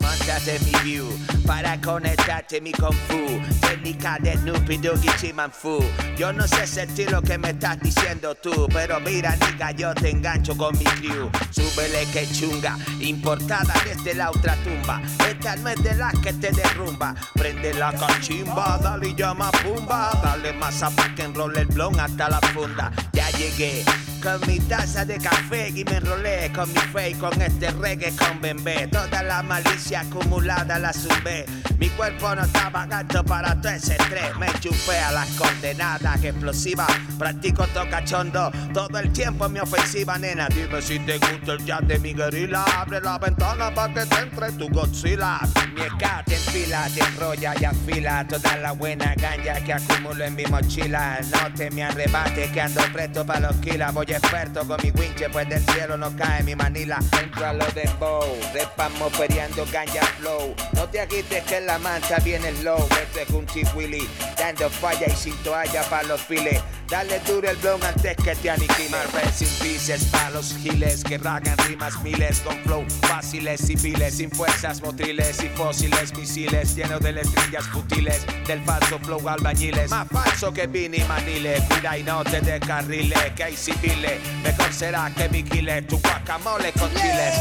[0.00, 1.06] Montate mi view
[1.46, 3.40] para conectarte mi kung fu.
[3.60, 5.80] Técnica de Snoopy Doggy Chimanfu.
[6.16, 10.10] Yo no sé ese estilo que me estás diciendo tú, pero mira, nigga, yo te
[10.10, 11.30] engancho con mi crew.
[11.50, 15.00] Súbele que chunga, importada desde la otra tumba.
[15.28, 17.14] Esta no es de las que te derrumba.
[17.34, 20.10] Prende la cachimba, dale llama pumba.
[20.22, 22.90] Dale masa pa' que enrole el blon hasta la funda.
[23.12, 23.84] Ya llegué.
[24.22, 28.14] Con mi taza de café y me enrolé con mi fe y con este reggae
[28.14, 28.86] con bembé.
[28.88, 31.46] Toda la malicia acumulada la zumbé.
[31.78, 34.36] Mi cuerpo no estaba gasto para todo ese estrés.
[34.38, 36.90] Me enchufé a las condenadas explosivas.
[37.18, 40.48] Practico tocachondo todo el tiempo en mi ofensiva, nena.
[40.48, 42.64] Dime si te gusta el jazz de mi guerrilla.
[42.76, 45.40] Abre la ventana para que te entre tu Godzilla.
[45.74, 48.26] Mi ska te enfila, te enrolla y afila.
[48.28, 51.20] Toda la buena ganja que acumulo en mi mochila.
[51.32, 53.94] No te me arrebate que ando presto para los kilas.
[53.94, 56.98] Voy experto con mi winche, pues del cielo no cae mi manila.
[57.22, 60.54] Entro a lo de bow, repamos feriando ganja flow.
[60.72, 62.86] No te agites que la mancha viene slow.
[63.02, 64.08] Este es un Willy,
[64.38, 66.60] dando falla y sin toalla para los files.
[66.90, 68.88] Dale duro el blon antes que te aniquile.
[68.90, 74.16] Marvel sin pieces para los giles que ragan rimas miles con flow fáciles y viles,
[74.16, 79.88] sin fuerzas motriles y fósiles misiles llenos de letrillas futiles del falso flow albañiles.
[79.88, 84.20] Más falso que Vini Manile, cuida y no te descarrile, que hay civiles.
[84.42, 87.34] Mejor será que vigile tu guacamole con chiles.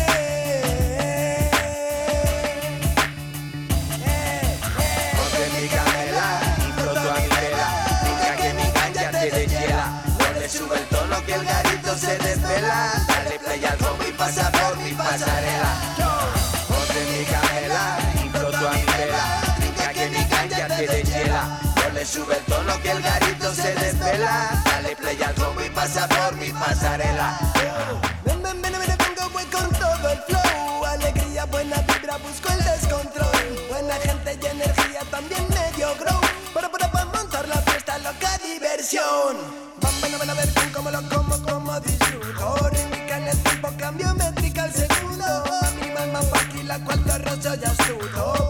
[5.17, 5.67] Ponte mi
[11.30, 12.91] que el garito se desvela.
[13.07, 15.71] Dale play al combo y pasa por mi pasarela.
[16.67, 19.23] Ponte mi camela y floto a mi vela.
[19.59, 21.59] Diga que mi ganja te deshiela.
[21.75, 24.61] No le sube el tono que el garito se desvela.
[24.65, 27.59] Dale play al combo y pasa por mi pasarela.
[38.80, 39.38] Diversión.
[40.01, 42.69] Ven a ver cómo lo como, como disfruto.
[42.69, 45.43] Rítmica en el tiempo, cambio métrica al segundo.
[45.82, 46.21] Mi mamá
[46.65, 48.48] la cuarto roso ya astuto.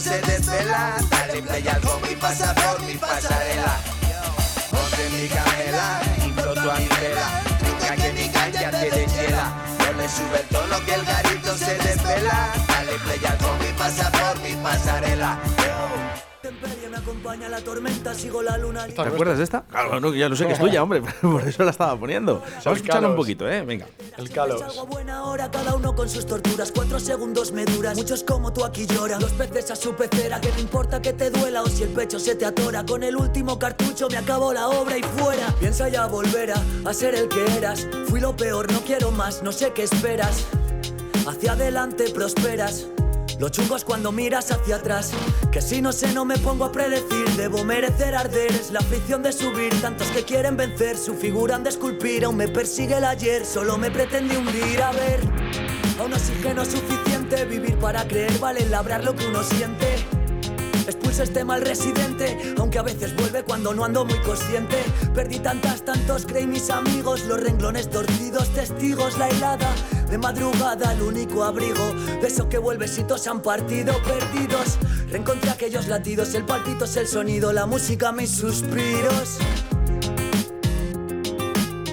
[0.00, 0.96] Se desvela.
[1.10, 3.76] Dale play al y pasa por mi pasarela.
[4.70, 7.42] Ponte mi camela y floto a mi vela.
[7.60, 9.52] Brinca que mi ganja te deshiela.
[9.78, 12.52] No le sube el tono que el garito se desvela.
[12.68, 15.38] Dale play al combi, pasa por mi pasarela.
[16.42, 18.88] Temperie me acompaña la tormenta, sigo la luna.
[18.88, 19.62] ¿Te acuerdas de esta?
[19.62, 22.40] Claro, no, ya lo sé que es tuya, hombre, por eso la estaba poniendo.
[22.40, 23.62] Vamos a escucharla un poquito, ¿eh?
[23.62, 23.86] Venga.
[24.18, 24.58] El Calos.
[24.58, 26.72] Salgo a buena hora, cada uno con sus torturas.
[26.74, 29.20] Cuatro segundos me duran, muchos como tú aquí lloran.
[29.20, 32.18] Los peces a su pecera, que no importa que te duela o si el pecho
[32.18, 32.84] se te atora.
[32.84, 35.46] Con el último cartucho me acabó la obra y fuera.
[35.60, 37.86] Piensa ya volver a, a ser el que eras.
[38.08, 40.44] Fui lo peor, no quiero más, no sé qué esperas.
[41.24, 42.88] Hacia adelante prosperas.
[43.42, 45.10] Lo chungo es cuando miras hacia atrás.
[45.50, 47.28] Que si no sé, no me pongo a predecir.
[47.36, 48.52] Debo merecer arder.
[48.52, 49.74] Es la fricción de subir.
[49.80, 50.96] Tantos que quieren vencer.
[50.96, 52.24] Su figura han de esculpir.
[52.24, 53.44] Aún me persigue el ayer.
[53.44, 54.80] Solo me pretende hundir.
[54.80, 55.18] A ver,
[55.98, 57.44] a un oxígeno suficiente.
[57.46, 60.21] Vivir para creer vale labrar lo que uno siente.
[60.86, 64.76] Expulsa este mal residente, aunque a veces vuelve cuando no ando muy consciente.
[65.14, 69.72] Perdí tantas, tantos, creí mis amigos, los renglones torcidos, testigos, la helada.
[70.10, 74.78] De madrugada, el único abrigo, de que vuelve si todos han partido, perdidos.
[75.10, 79.38] Reencontré aquellos latidos, el palpito es el sonido, la música, mis suspiros.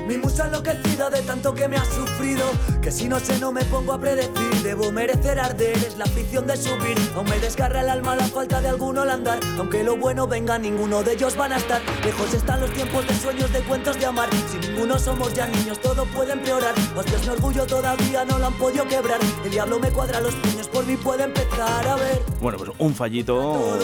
[0.09, 2.43] Mi musa enloquecida de tanto que me ha sufrido.
[2.81, 4.63] Que si no sé no me pongo a predecir.
[4.63, 6.97] Debo merecer arder, es la afición de subir.
[7.15, 9.39] Aún me desgarra el alma la falta de alguno al andar.
[9.59, 11.79] Aunque lo bueno venga, ninguno de ellos van a estar.
[12.03, 14.29] Lejos están los tiempos de sueños, de cuentos de amar.
[14.51, 16.73] Si ninguno somos ya niños, todo puede empeorar.
[16.95, 19.19] Hostias, mi orgullo todavía no lo han podido quebrar.
[19.45, 22.19] El diablo me cuadra los puños, por mí puede empezar a ver.
[22.41, 23.77] Bueno, pues un fallito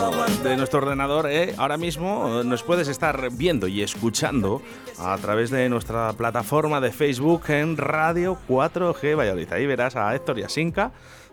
[0.44, 1.30] de nuestro ordenador.
[1.30, 1.54] ¿eh?
[1.60, 4.64] Ahora mismo eh, nos puedes estar viendo y escuchando
[4.98, 9.52] a través de nuestra plataforma de Facebook en Radio 4G Valladolid.
[9.52, 10.92] Ahí verás a Héctor y a Sinca.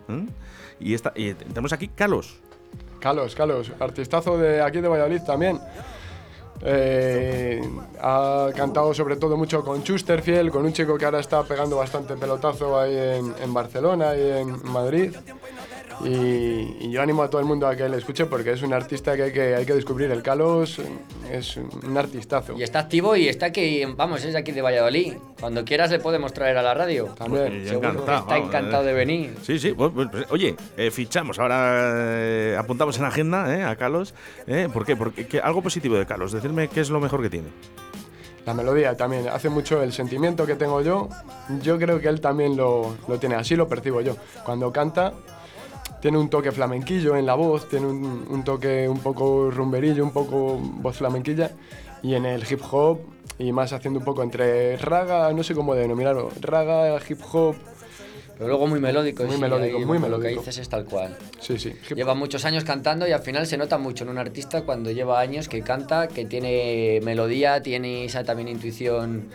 [0.09, 0.25] ¿eh?
[0.79, 2.39] Y, esta, tenemos aquí Carlos.
[2.99, 5.59] Carlos, Carlos, artistazo de aquí de Valladolid también.
[6.65, 7.61] Eh,
[8.01, 12.15] ha cantado sobre todo mucho con Chusterfield, con un chico que ahora está pegando bastante
[12.15, 15.13] pelotazo ahí en, en Barcelona y en Madrid.
[16.03, 18.73] Y, y yo animo a todo el mundo a que le escuche porque es un
[18.73, 20.11] artista que hay que, hay que descubrir.
[20.11, 20.79] El Carlos
[21.31, 22.53] es un artistazo.
[22.57, 25.13] Y está activo y está aquí, vamos, es de aquí de Valladolid.
[25.39, 27.05] Cuando quieras le podemos traer a la radio.
[27.17, 27.67] También.
[27.67, 28.87] Seguro que encantado, está vamos, encantado eh.
[28.87, 29.35] de venir.
[29.41, 29.73] Sí, sí.
[29.73, 31.39] pues, pues, pues, oye, eh, fichamos.
[31.39, 34.13] Ahora eh, apuntamos en agenda eh, a Carlos.
[34.47, 34.69] ¿eh?
[34.71, 34.95] ¿Por qué?
[34.95, 36.31] Porque que- algo positivo de Carlos.
[36.31, 37.47] Decirme qué es lo mejor que tiene.
[38.45, 41.07] La melodía también hace mucho el sentimiento que tengo yo.
[41.61, 44.17] Yo creo que él también lo, lo tiene, así lo percibo yo.
[44.43, 45.13] Cuando canta,
[46.03, 50.11] tiene un toque flamenquillo en la voz, tiene un, un toque un poco rumberillo, un
[50.11, 51.51] poco voz flamenquilla.
[52.01, 52.99] Y en el hip hop,
[53.39, 57.55] y más haciendo un poco entre raga, no sé cómo denominarlo, raga, hip hop.
[58.37, 59.23] Pero luego muy melódico.
[59.23, 60.41] Muy sí, melódico, ahí muy Lo que melódico.
[60.41, 61.15] dices es tal cual.
[61.39, 61.73] Sí, sí.
[61.95, 65.21] Lleva muchos años cantando y al final se nota mucho en un artista cuando lleva
[65.21, 69.29] años que canta, que tiene melodía, tiene esa también intuición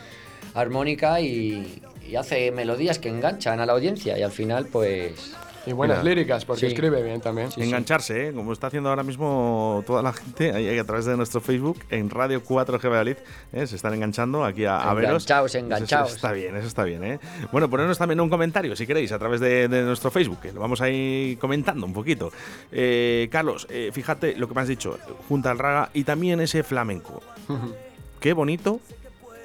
[0.53, 5.35] armónica y, y hace melodías que enganchan a la audiencia y al final pues...
[5.67, 6.67] Y buenas Mira, líricas, porque sí.
[6.67, 7.49] escribe bien también.
[7.57, 8.33] Engancharse, ¿eh?
[8.33, 11.79] como está haciendo ahora mismo toda la gente ahí, ahí a través de nuestro Facebook
[11.91, 13.17] en Radio 4G Valladolid.
[13.53, 13.67] ¿eh?
[13.67, 15.11] Se están enganchando aquí a, a veros.
[15.25, 16.09] Enganchaos, Eso- enganchaos.
[16.09, 17.05] Eso, está bien, eso está bien.
[17.05, 17.21] ¿eh?
[17.53, 20.61] Bueno, ponernos también un comentario si queréis a través de, de nuestro Facebook, que lo
[20.61, 22.33] vamos a ir comentando un poquito.
[22.73, 24.99] Eh, Carlos, eh, fíjate lo que me has dicho,
[25.29, 27.21] junta al raga y también ese flamenco.
[28.21, 28.81] Qué bonito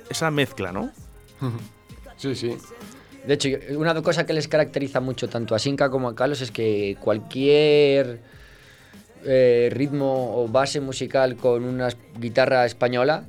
[0.09, 0.89] esa mezcla, ¿no?
[2.17, 2.57] Sí, sí.
[3.27, 6.51] De hecho, una cosa que les caracteriza mucho tanto a Sinca como a Carlos es
[6.51, 8.19] que cualquier
[9.25, 13.25] eh, ritmo o base musical con una guitarra española,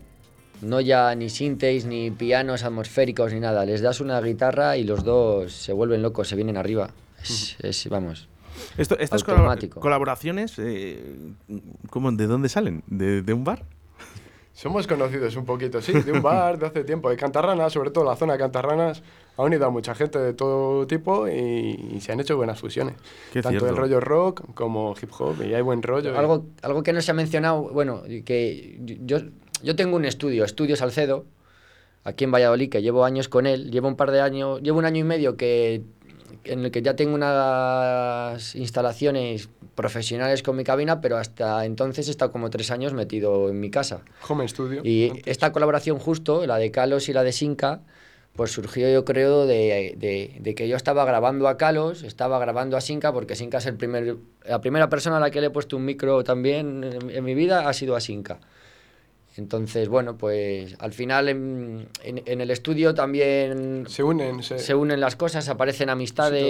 [0.63, 5.05] no ya ni sintes, ni pianos atmosféricos, ni nada, les das una guitarra y los
[5.05, 6.91] dos se vuelven locos, se vienen arriba.
[7.23, 8.29] Es, es, vamos,
[8.77, 9.79] Esto, estas Automático.
[9.81, 11.17] colaboraciones, eh,
[11.89, 12.83] ¿cómo, ¿de dónde salen?
[12.89, 13.65] ¿De, de un bar?
[14.53, 18.05] Somos conocidos un poquito, sí, de un bar de hace tiempo, de Cantarranas, sobre todo
[18.05, 19.03] la zona de Cantarranas,
[19.37, 22.95] ha unido a mucha gente de todo tipo y, y se han hecho buenas fusiones.
[23.33, 23.69] Qué Tanto cierto.
[23.69, 26.13] el rollo rock como hip hop, y hay buen rollo.
[26.13, 29.19] y- Algo, algo que no se ha mencionado, bueno, que yo,
[29.63, 31.25] yo tengo un estudio, Estudio Salcedo,
[32.05, 34.85] aquí en Valladolid, que llevo años con él, llevo un par de años, llevo un
[34.85, 35.83] año y medio que
[36.45, 42.11] en el que ya tengo unas instalaciones profesionales con mi cabina, pero hasta entonces he
[42.11, 44.03] estado como tres años metido en mi casa.
[44.29, 44.83] Home Studio.
[44.85, 47.81] Y esta colaboración justo, la de Kalos y la de Sinca,
[48.37, 52.77] pues surgió yo creo de, de- de que yo estaba grabando a Kalos, estaba grabando
[52.77, 55.51] a Sinca, porque Sinca es el primer, la primera persona a la que le he
[55.51, 58.41] puesto un micro también en, en mi vida ha sido a Sinca.
[59.37, 64.75] Entonces, bueno, pues al final en, en- en el estudio también Se unen, se, se
[64.75, 66.43] unen las cosas, aparecen amistades.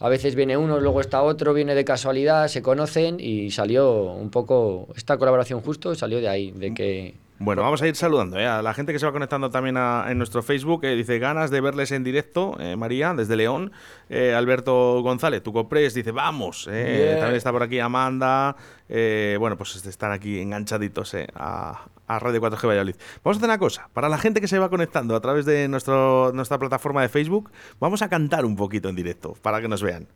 [0.00, 4.28] A veces viene uno, luego está otro, viene de casualidad, se conocen y salió un
[4.30, 8.46] poco, esta colaboración justo salió de ahí, de que Bueno, vamos a ir saludando ¿eh?
[8.46, 10.84] a la gente que se va conectando también a- en nuestro Facebook.
[10.84, 13.72] eh, dice ganas de verles en directo, eh, María, desde León.
[14.08, 16.66] Eh, Alberto González, tu copres, dice vamos.
[16.66, 17.16] Yeah.
[17.18, 18.54] También está por aquí Amanda.
[18.88, 22.94] eh, bueno, pues están aquí enganchaditos a, a Radio 4G Valladolid.
[23.24, 23.88] Vamos a hacer una cosa.
[23.92, 27.50] Para la gente que se va conectando a través de nuestro, nuestra plataforma de Facebook,
[27.80, 30.06] vamos a cantar un poquito en directo para que nos vean.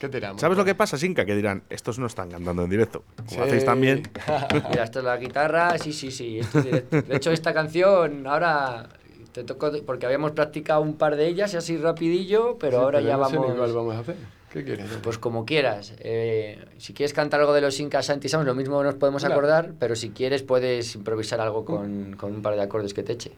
[0.00, 0.40] ¿Qué tiramos?
[0.40, 1.24] ¿Sabes lo que pasa, Sinka?
[1.24, 3.02] Que dirán, estos no están cantando en directo.
[3.16, 3.40] Como Sí.
[3.40, 4.02] hacéis también.
[4.70, 6.38] Mira, esto es la guitarra, sí, sí, sí.
[6.40, 7.02] esto es directo.
[7.02, 8.88] De hecho, esta canción ahora
[9.32, 13.00] te tocó, porque habíamos practicado un par de ellas y así rapidillo, pero Sí, ahora
[13.00, 13.54] ya no sé vamos...
[13.56, 14.16] cuál vamos a hacer.
[14.52, 14.86] ¿Qué quieres?
[15.02, 15.92] Pues como quieras.
[15.98, 19.96] Eh, si quieres cantar algo de los Incas Antisamos, lo mismo nos podemos acordar, pero
[19.96, 23.32] si quieres puedes improvisar algo con, con un par de acordes que te eche.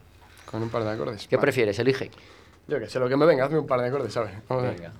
[0.45, 1.27] Con un par de acordes.
[1.27, 1.41] ¿Qué Vale.
[1.47, 1.77] prefieres?
[1.79, 2.11] Elige.
[2.67, 4.31] Yo que sé, lo que me venga, hazme un par de acordes, ¿sabes?
[4.47, 4.91] Vamos a ver.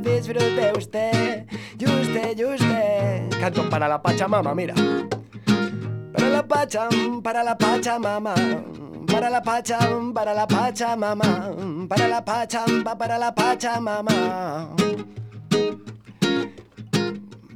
[0.00, 1.46] Disfrute usted.
[1.78, 3.30] Y usted, y usted.
[3.40, 4.74] Canto para la Pachamama, mira.
[6.12, 8.34] Para la pacham, para la pachamama.
[9.06, 11.50] Para la pacham, para la pachamama.
[11.88, 14.68] Para la pacham, pa- para la pachamama.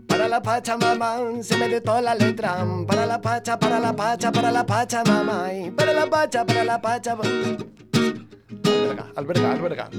[0.09, 2.65] Para la pachamama, se me dio toda la letra.
[2.87, 5.49] Para la pacha, para la pacha, para la pachamama.
[5.77, 7.17] Para la pacha, para la pacha.
[8.65, 9.91] Alberga, alberga, alberga.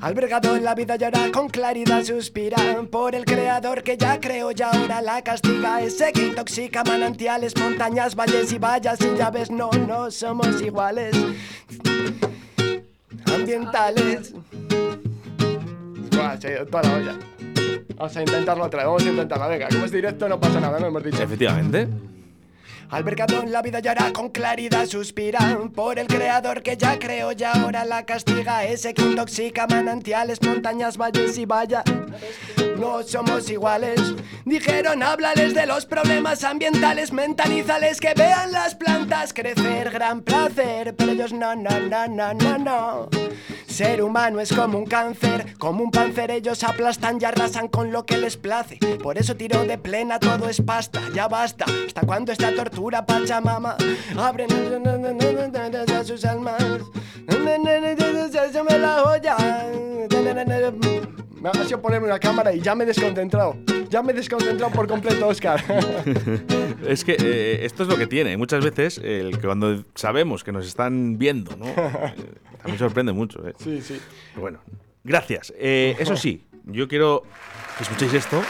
[0.00, 2.56] Albergado en la vida llora con claridad suspira
[2.90, 8.14] por el creador que ya creó y ahora la castiga ese que intoxica manantiales, montañas,
[8.14, 11.16] valles y vallas y ya ves no, no somos iguales
[13.26, 14.34] ambientales
[16.12, 16.34] Buah,
[16.96, 17.16] olla.
[17.96, 19.48] Vamos a intentarlo otra vez, vamos a intentarlo.
[19.48, 21.22] Venga, como es directo no pasa nada, no hemos dicho.
[21.22, 21.88] Efectivamente.
[22.90, 27.44] Albergado en la vida llora con claridad suspira por el creador que ya creó y
[27.44, 28.64] ahora la castiga.
[28.64, 31.84] Ese que intoxica manantiales, montañas, valles y vallas
[32.78, 34.00] no somos iguales.
[34.44, 40.94] Dijeron, háblales de los problemas ambientales, mentalízales que vean las plantas crecer, gran placer.
[40.96, 43.08] Pero ellos no, no, no, no, no, no.
[43.66, 48.06] Ser humano es como un cáncer, como un panzer ellos aplastan y arrasan con lo
[48.06, 48.78] que les place.
[49.02, 51.66] Por eso tiro de plena, todo es pasta, ya basta.
[51.86, 53.76] ¿Hasta cuándo esta tortura, Pachamama?
[54.16, 54.48] Abren
[56.04, 56.62] sus almas.
[58.52, 59.36] Se me la olla.
[61.40, 63.56] Me ha sido ponerme una cámara y ya me he desconcentrado.
[63.88, 65.62] Ya me he desconcentrado por completo, Oscar.
[66.86, 68.36] Es que eh, esto es lo que tiene.
[68.36, 71.66] Muchas veces, el que cuando sabemos que nos están viendo, ¿no?
[72.58, 73.46] Eh, también sorprende mucho.
[73.46, 73.54] ¿eh?
[73.58, 74.00] sí, sí.
[74.30, 74.58] Pero Bueno,
[75.04, 75.52] gracias.
[75.56, 77.22] Eh, eso sí, yo quiero
[77.76, 78.42] que escuchéis esto.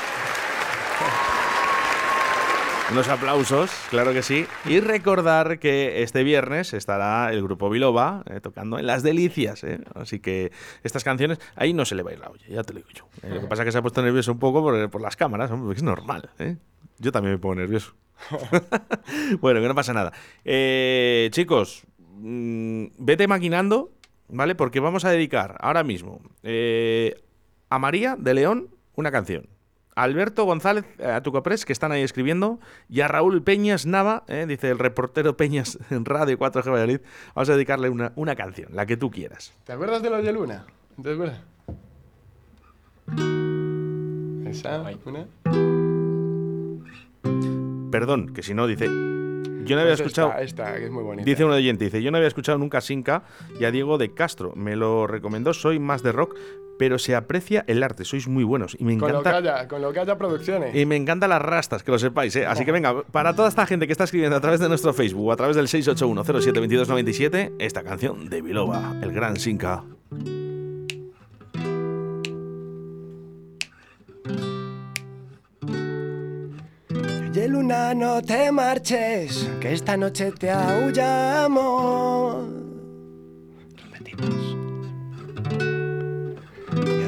[2.91, 4.47] Unos aplausos, claro que sí.
[4.64, 9.62] Y recordar que este viernes estará el grupo Biloba eh, tocando en Las Delicias.
[9.62, 9.80] eh.
[9.95, 12.72] Así que estas canciones, ahí no se le va a ir la olla, ya te
[12.72, 13.05] lo digo yo.
[13.22, 15.16] Eh, lo que pasa es que se ha puesto nervioso un poco por, por las
[15.16, 16.30] cámaras, es normal.
[16.39, 16.57] ¿eh?
[16.99, 17.95] Yo también me pongo nervioso.
[19.41, 20.12] bueno, que no pasa nada.
[21.30, 23.93] Chicos, mm, vete maquinando,
[24.28, 24.55] ¿vale?
[24.55, 26.22] Porque vamos a dedicar ahora mismo
[27.68, 29.47] a María de León una canción.
[29.99, 34.44] Alberto González, eh, a Tucopres, que están ahí escribiendo, y a Raúl Peñas Nava, eh,
[34.46, 37.01] dice el reportero Peñas en Radio 4G Valladolid,
[37.34, 39.53] vamos a dedicarle una, una canción, la que tú quieras.
[39.64, 40.66] ¿Te acuerdas de los de Luna?
[41.03, 41.40] ¿Te acuerdas?
[44.49, 45.26] Esa, una.
[47.90, 48.86] Perdón, que si no, dice...
[48.86, 50.28] Yo no había Pues escuchado...
[50.38, 51.24] Esta, esta, que es muy bonita.
[51.24, 53.24] Dice un oyente, dice, yo no había escuchado nunca Sinca
[53.59, 54.53] y a Diego de Castro.
[54.55, 56.36] Me lo recomendó, soy más de rock,
[56.78, 58.76] pero se aprecia el arte, sois muy buenos.
[58.78, 59.52] Y me Con lo que encanta...
[59.56, 60.74] haya, con lo que haya producciones.
[60.74, 62.46] Y me encantan las rastas, que lo sepáis, ¿eh?
[62.46, 65.26] Así que venga, para toda esta gente que está escribiendo a través de nuestro Facebook
[65.26, 69.82] o a través del 681072297, esta canción de Biloba, el gran Sinca.
[77.30, 82.48] Oye, Luna, no te marches, que esta noche te aullamos.
[83.92, 84.47] Repetimos.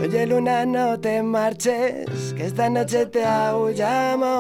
[0.03, 4.31] Oye, Luna, no te marches, que esta noche te aullamos.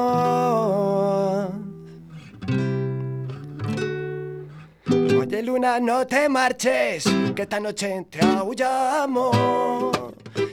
[5.19, 9.91] Oye, Luna, no te marches, que esta noche te aullamos.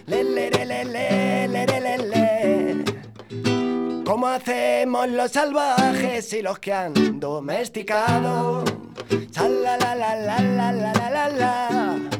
[0.05, 0.67] Le, le, le.
[4.05, 8.63] ¿Cómo hacemos los salvajes y los que han domesticado?
[9.37, 12.16] La, la, la, la, la, la, la, la.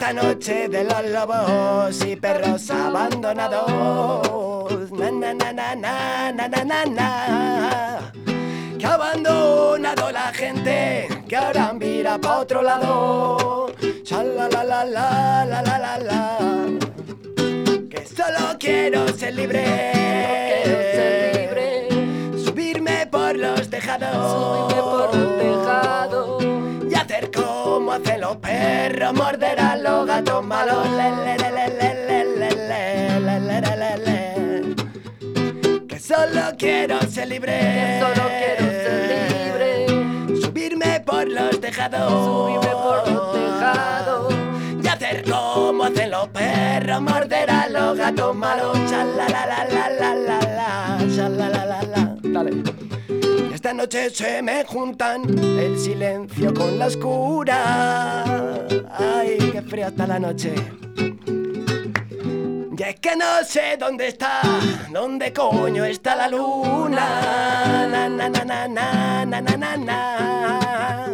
[0.00, 4.90] Esta noche de los lobos y perros abandonados.
[4.92, 8.10] Na, na, na, na, na, na, na, na, na.
[8.78, 13.74] Que ha abandonado la gente, que ahora mira pa' otro lado.
[14.02, 16.38] Sha, la, la, la, la, la, la, la, la.
[17.90, 19.66] Que solo quiero ser libre.
[22.42, 24.72] Subirme por los tejados.
[24.72, 25.10] Y hacer
[27.70, 30.88] como hacen los perros, morderán los gatos malos.
[35.88, 38.00] Que solo quiero ser libre.
[38.00, 40.40] Solo quiero ser libre.
[40.40, 42.60] Subirme por los tejados.
[42.60, 44.34] Por los tejados.
[44.82, 48.76] Y hacer como hacen los perros, morderán los gatos malos.
[52.22, 52.99] Dale.
[53.60, 58.54] Esta noche se me juntan el silencio con la oscura.
[58.88, 60.54] Ay, qué frío está la noche.
[61.26, 64.40] Y es que no sé dónde está,
[64.90, 67.86] dónde coño está la luna.
[67.86, 71.10] Na, na, na, na, na, na, na, na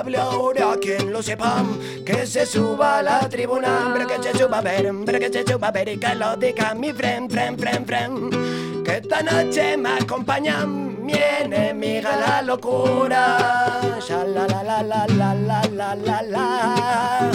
[0.00, 1.62] hable ahora quien lo sepa,
[2.04, 5.44] que se suba a la tribuna, hombre que se suba a ver, hombre que se
[5.46, 8.84] suba a ver y que lo diga mi friend, friend, friend, friend.
[8.84, 13.80] Que esta noche me acompaña mi enemiga la locura.
[14.08, 17.30] La, la, la, la, la, la, la, la, la.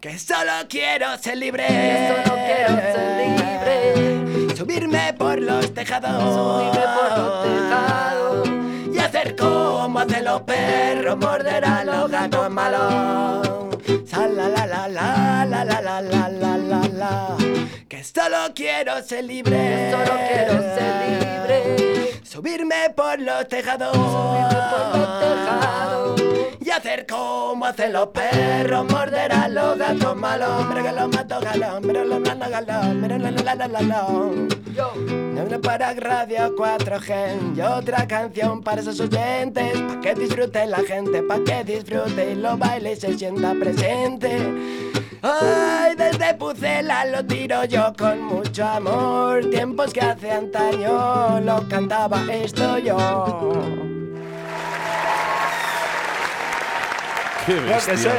[0.00, 1.66] Que solo quiero ser libre.
[1.68, 4.56] solo quiero ser libre.
[4.56, 6.22] Subirme por los tejados.
[6.34, 8.48] Subirme por los tejados.
[8.94, 11.64] Y hacer como hacen los perros, morder
[12.50, 13.46] malos.
[14.06, 17.36] Sa, la, la, la, la, la, la, la, la, la, la, la.
[17.88, 19.90] Que solo quiero ser libre.
[19.90, 22.20] solo quiero ser libre.
[22.24, 23.92] Subirme por los tejados.
[23.94, 26.45] Subirme por los tejados.
[26.66, 30.48] Y hacer como hacen los perros, morder a los gatos malos.
[30.48, 34.06] Hombre que los mato galón, pero los blando galón, pero la la la la la.
[34.06, 39.80] Una para Radio 4G y otra canción para esos oyentes.
[39.80, 44.36] Pa' que disfrute la gente, pa' que disfrute y lo baile y se sienta presente.
[45.22, 49.48] Ay, desde Pucela lo tiro yo con mucho amor.
[49.50, 52.96] Tiempos que hace antaño lo cantaba esto yo.
[57.46, 57.96] Qué bestia.
[57.96, 58.10] sé.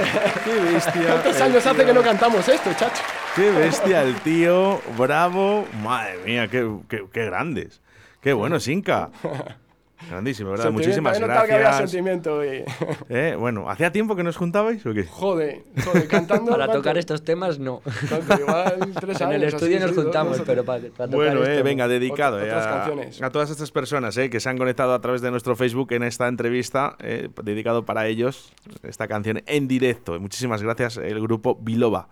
[0.45, 1.07] Qué bestia.
[1.07, 1.85] ¿Cuántos años hace tío.
[1.85, 3.01] que no cantamos esto, chacho?
[3.35, 5.65] Qué bestia el tío, bravo.
[5.83, 7.81] Madre mía, qué, qué, qué grandes.
[8.21, 9.09] Qué bueno, Sinca.
[10.09, 10.71] Grandísimo, ¿verdad?
[10.71, 11.89] Muchísimas había gracias.
[11.91, 12.63] sentimiento y...
[13.09, 15.05] Eh, bueno, ¿hacía tiempo que nos juntabais o qué?
[15.05, 16.51] Joder, joder, cantando...
[16.51, 16.81] Para ¿cuánto?
[16.81, 17.81] tocar estos temas, no.
[18.09, 18.39] ¿Cuánto?
[18.39, 21.89] Igual tres En el estudio así, nos juntamos, pero para, tocar Bueno, eh, venga, no.
[21.89, 23.21] dedicado eh, a, canciones.
[23.21, 26.03] a todas estas personas eh, que se han conectado a través de nuestro Facebook en
[26.03, 30.19] esta entrevista, eh, dedicado para ellos, esta canción en directo.
[30.19, 32.09] Muchísimas gracias, el grupo Biloba.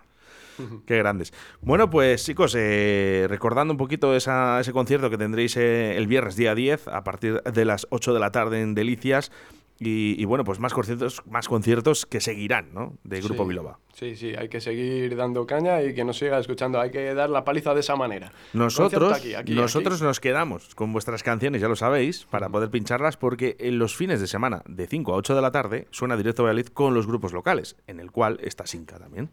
[0.86, 1.32] Qué grandes.
[1.60, 6.54] Bueno, pues chicos, eh, recordando un poquito ese concierto que tendréis eh, el viernes día
[6.54, 9.30] 10 a partir de las 8 de la tarde en Delicias.
[9.78, 12.94] Y, y bueno, pues más conciertos, más conciertos que seguirán, ¿no?
[13.04, 13.78] De Grupo Sí, Biloba.
[13.92, 16.80] Sí, sí, hay que seguir dando caña y que nos siga escuchando.
[16.80, 18.32] Hay que dar la paliza de esa manera.
[18.54, 20.04] Nosotros, Concierto aquí, aquí, nosotros aquí.
[20.04, 24.18] nos quedamos con vuestras canciones, ya lo sabéis, para poder pincharlas, porque en los fines
[24.20, 27.34] de semana, de 5 a 8 de la tarde, suena Directo Valladolid con los grupos
[27.34, 29.30] locales, en el cual está Sinca también.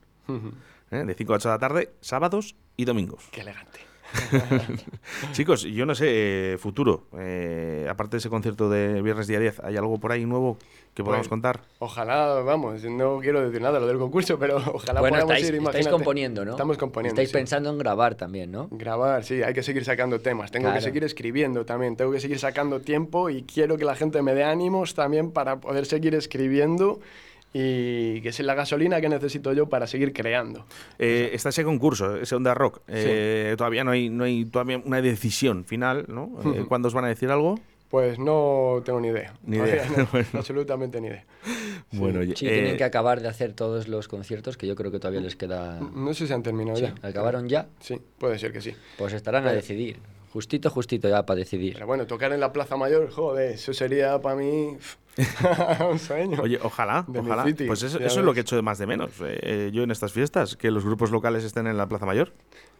[0.91, 1.03] ¿Eh?
[1.05, 3.23] De 5 a 8 de la tarde, sábados y domingos.
[3.31, 3.79] Qué elegante.
[5.32, 9.62] Chicos, yo no sé, eh, futuro, eh, aparte de ese concierto de viernes día 10,
[9.62, 10.58] ¿hay algo por ahí nuevo
[10.93, 11.62] que podamos Pues, contar?
[11.80, 15.56] Ojalá, vamos, no quiero decir nada lo del concurso, pero ojalá Bueno, podamos estáis, ir,
[15.56, 15.91] estáis imagínate.
[15.91, 16.51] componiendo, ¿no?
[16.51, 17.34] Estamos componiendo, Estáis sí.
[17.34, 18.68] pensando en grabar también, ¿no?
[18.72, 20.51] Grabar, sí, hay que seguir sacando temas.
[20.51, 20.78] Tengo Claro.
[20.80, 21.95] que seguir escribiendo también.
[21.95, 25.60] Tengo que seguir sacando tiempo y quiero que la gente me dé ánimos también para
[25.60, 26.99] poder seguir escribiendo
[27.54, 30.66] y que es la gasolina que necesito yo para seguir creando.
[30.97, 32.82] Eh, está ese concurso, ese Onda Rock.
[32.88, 36.32] Eh, Todavía no hay, no hay todavía una decisión final, ¿no?
[36.56, 37.60] Eh, ¿Cuándo os van a decir algo?
[37.89, 39.36] Pues no tengo ni idea.
[39.45, 39.88] Ni idea.
[39.95, 40.28] no, Bueno.
[40.34, 41.26] Absolutamente ni idea.
[41.91, 44.97] Bueno, Sí, eh, tienen que acabar de hacer todos los conciertos, que yo creo que
[44.97, 45.80] todavía les queda...
[45.80, 46.95] No sé si han terminado Sí, ya.
[47.08, 47.68] ¿Acabaron ya?
[47.82, 48.74] Sí, puede ser que sí.
[48.97, 49.97] Pues estarán a decidir.
[50.34, 51.73] Justito, justito ya para decidir.
[51.75, 54.75] Pero bueno, tocar en la Plaza Mayor, joder, eso sería para mí
[55.91, 56.41] un sueño.
[56.41, 57.43] Oye, ojalá, De ojalá.
[57.43, 60.11] city, Pues eso, es lo que echo más de menos eh, eh, yo en estas
[60.11, 62.34] fiestas, que los grupos locales estén en la Plaza Mayor.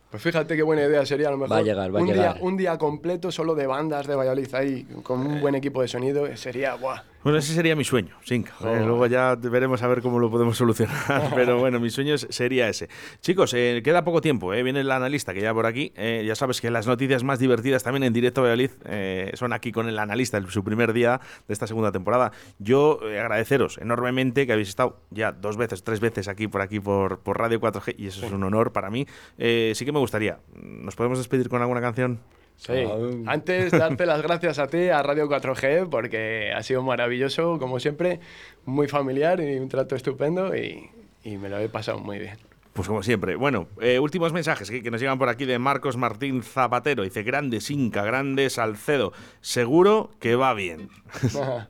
[0.10, 2.08] Pues fíjate qué buena idea sería a lo mejor Va a llegar, va a un,
[2.08, 2.34] llegar.
[2.34, 5.88] Día, un día completo solo de bandas de Valladolid ahí, con un buen equipo de
[5.88, 6.98] sonido, sería guau.
[7.24, 8.52] Bueno, ese sería mi sueño, Sinca.
[8.52, 8.86] Eh, Joder.
[8.86, 11.32] luego ya veremos a ver cómo lo podemos solucionar.
[11.36, 12.90] Pero bueno, mi sueño sería ese.
[13.22, 14.54] Chicos, eh, queda poco tiempo.
[14.54, 15.94] eh, Viene el analista que ya por aquí.
[15.96, 19.54] eh, ya sabes que las noticias más divertidas también en directo a Valladolid eh, son
[19.54, 22.34] aquí con el analista, en su primer día de esta segunda temporada.
[22.60, 27.20] Yo agradeceros enormemente que habéis estado ya dos veces, tres veces aquí por aquí por,
[27.20, 29.08] por Radio 4G y eso es un honor para mí.
[29.38, 30.40] Eh, sí que me gustaría.
[30.62, 32.20] ¿Nos podemos despedir con alguna canción?
[32.58, 32.86] Sí.
[33.26, 38.20] Antes, darte las gracias a ti, a Radio 4G, porque ha sido maravilloso, como siempre,
[38.66, 40.90] muy familiar y un trato estupendo y,
[41.24, 42.38] y me lo he pasado muy bien.
[42.74, 43.36] Pues como siempre.
[43.36, 47.04] Bueno, eh, últimos mensajes que, que nos llegan por aquí de Marcos Martín Zapatero.
[47.04, 49.14] Dice, grande Inca, grande Salcedo.
[49.42, 50.90] Seguro que va bien.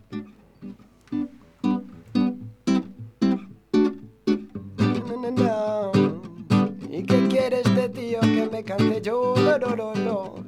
[6.89, 9.33] ¿Y qué quiere este tío que me cante yo?
[9.35, 10.42] No, no, no,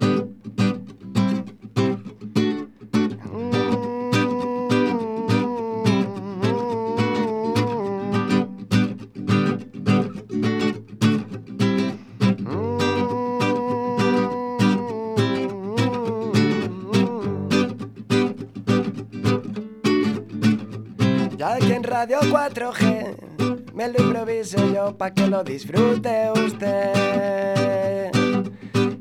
[22.45, 28.11] 4G me lo improviso yo pa' que lo disfrute usted.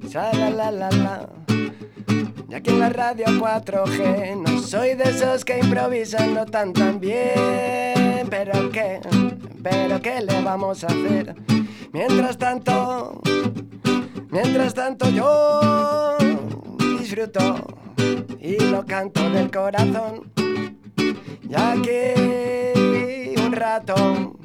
[0.09, 1.29] Sha, la,
[2.63, 8.27] que en la radio 4G no soy de esos que improvisan no tan tan bien.
[8.31, 9.01] Pero qué,
[9.63, 11.35] pero qué le vamos a hacer.
[11.93, 13.21] Mientras tanto,
[14.31, 16.17] mientras tanto yo
[16.99, 17.59] disfruto
[18.41, 20.33] y lo canto del corazón.
[21.47, 22.84] Ya que
[23.55, 24.37] rato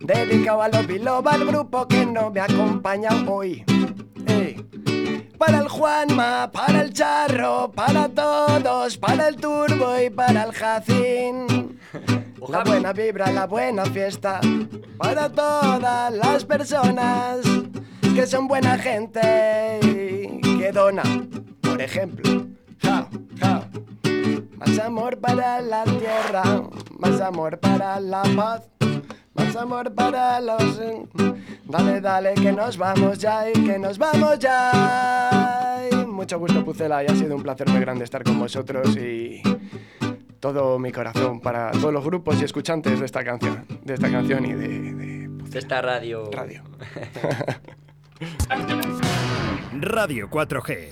[0.00, 3.64] dedicado a los biloba, al grupo que no me acompaña hoy.
[5.38, 11.78] Para el Juanma, para el Charro, para todos, para el Turbo y para el Jacín.
[12.48, 14.40] La buena vibra, la buena fiesta,
[14.98, 17.40] para todas las personas
[18.14, 21.28] que son buena gente y que donan,
[21.62, 22.46] por ejemplo.
[22.82, 23.08] Ja,
[23.40, 23.59] ja.
[24.60, 26.42] Más amor para la tierra,
[26.98, 28.68] más amor para la paz,
[29.34, 30.80] más amor para los...
[31.64, 35.80] Dale, dale, que nos vamos ya y que nos vamos ya.
[35.90, 39.40] Y mucho gusto, Pucela, y ha sido un placer muy grande estar con vosotros y
[40.40, 44.44] todo mi corazón para todos los grupos y escuchantes de esta canción, de esta canción
[44.44, 46.30] y de, de De esta radio.
[46.32, 46.62] radio.
[49.72, 50.88] Radio 4G.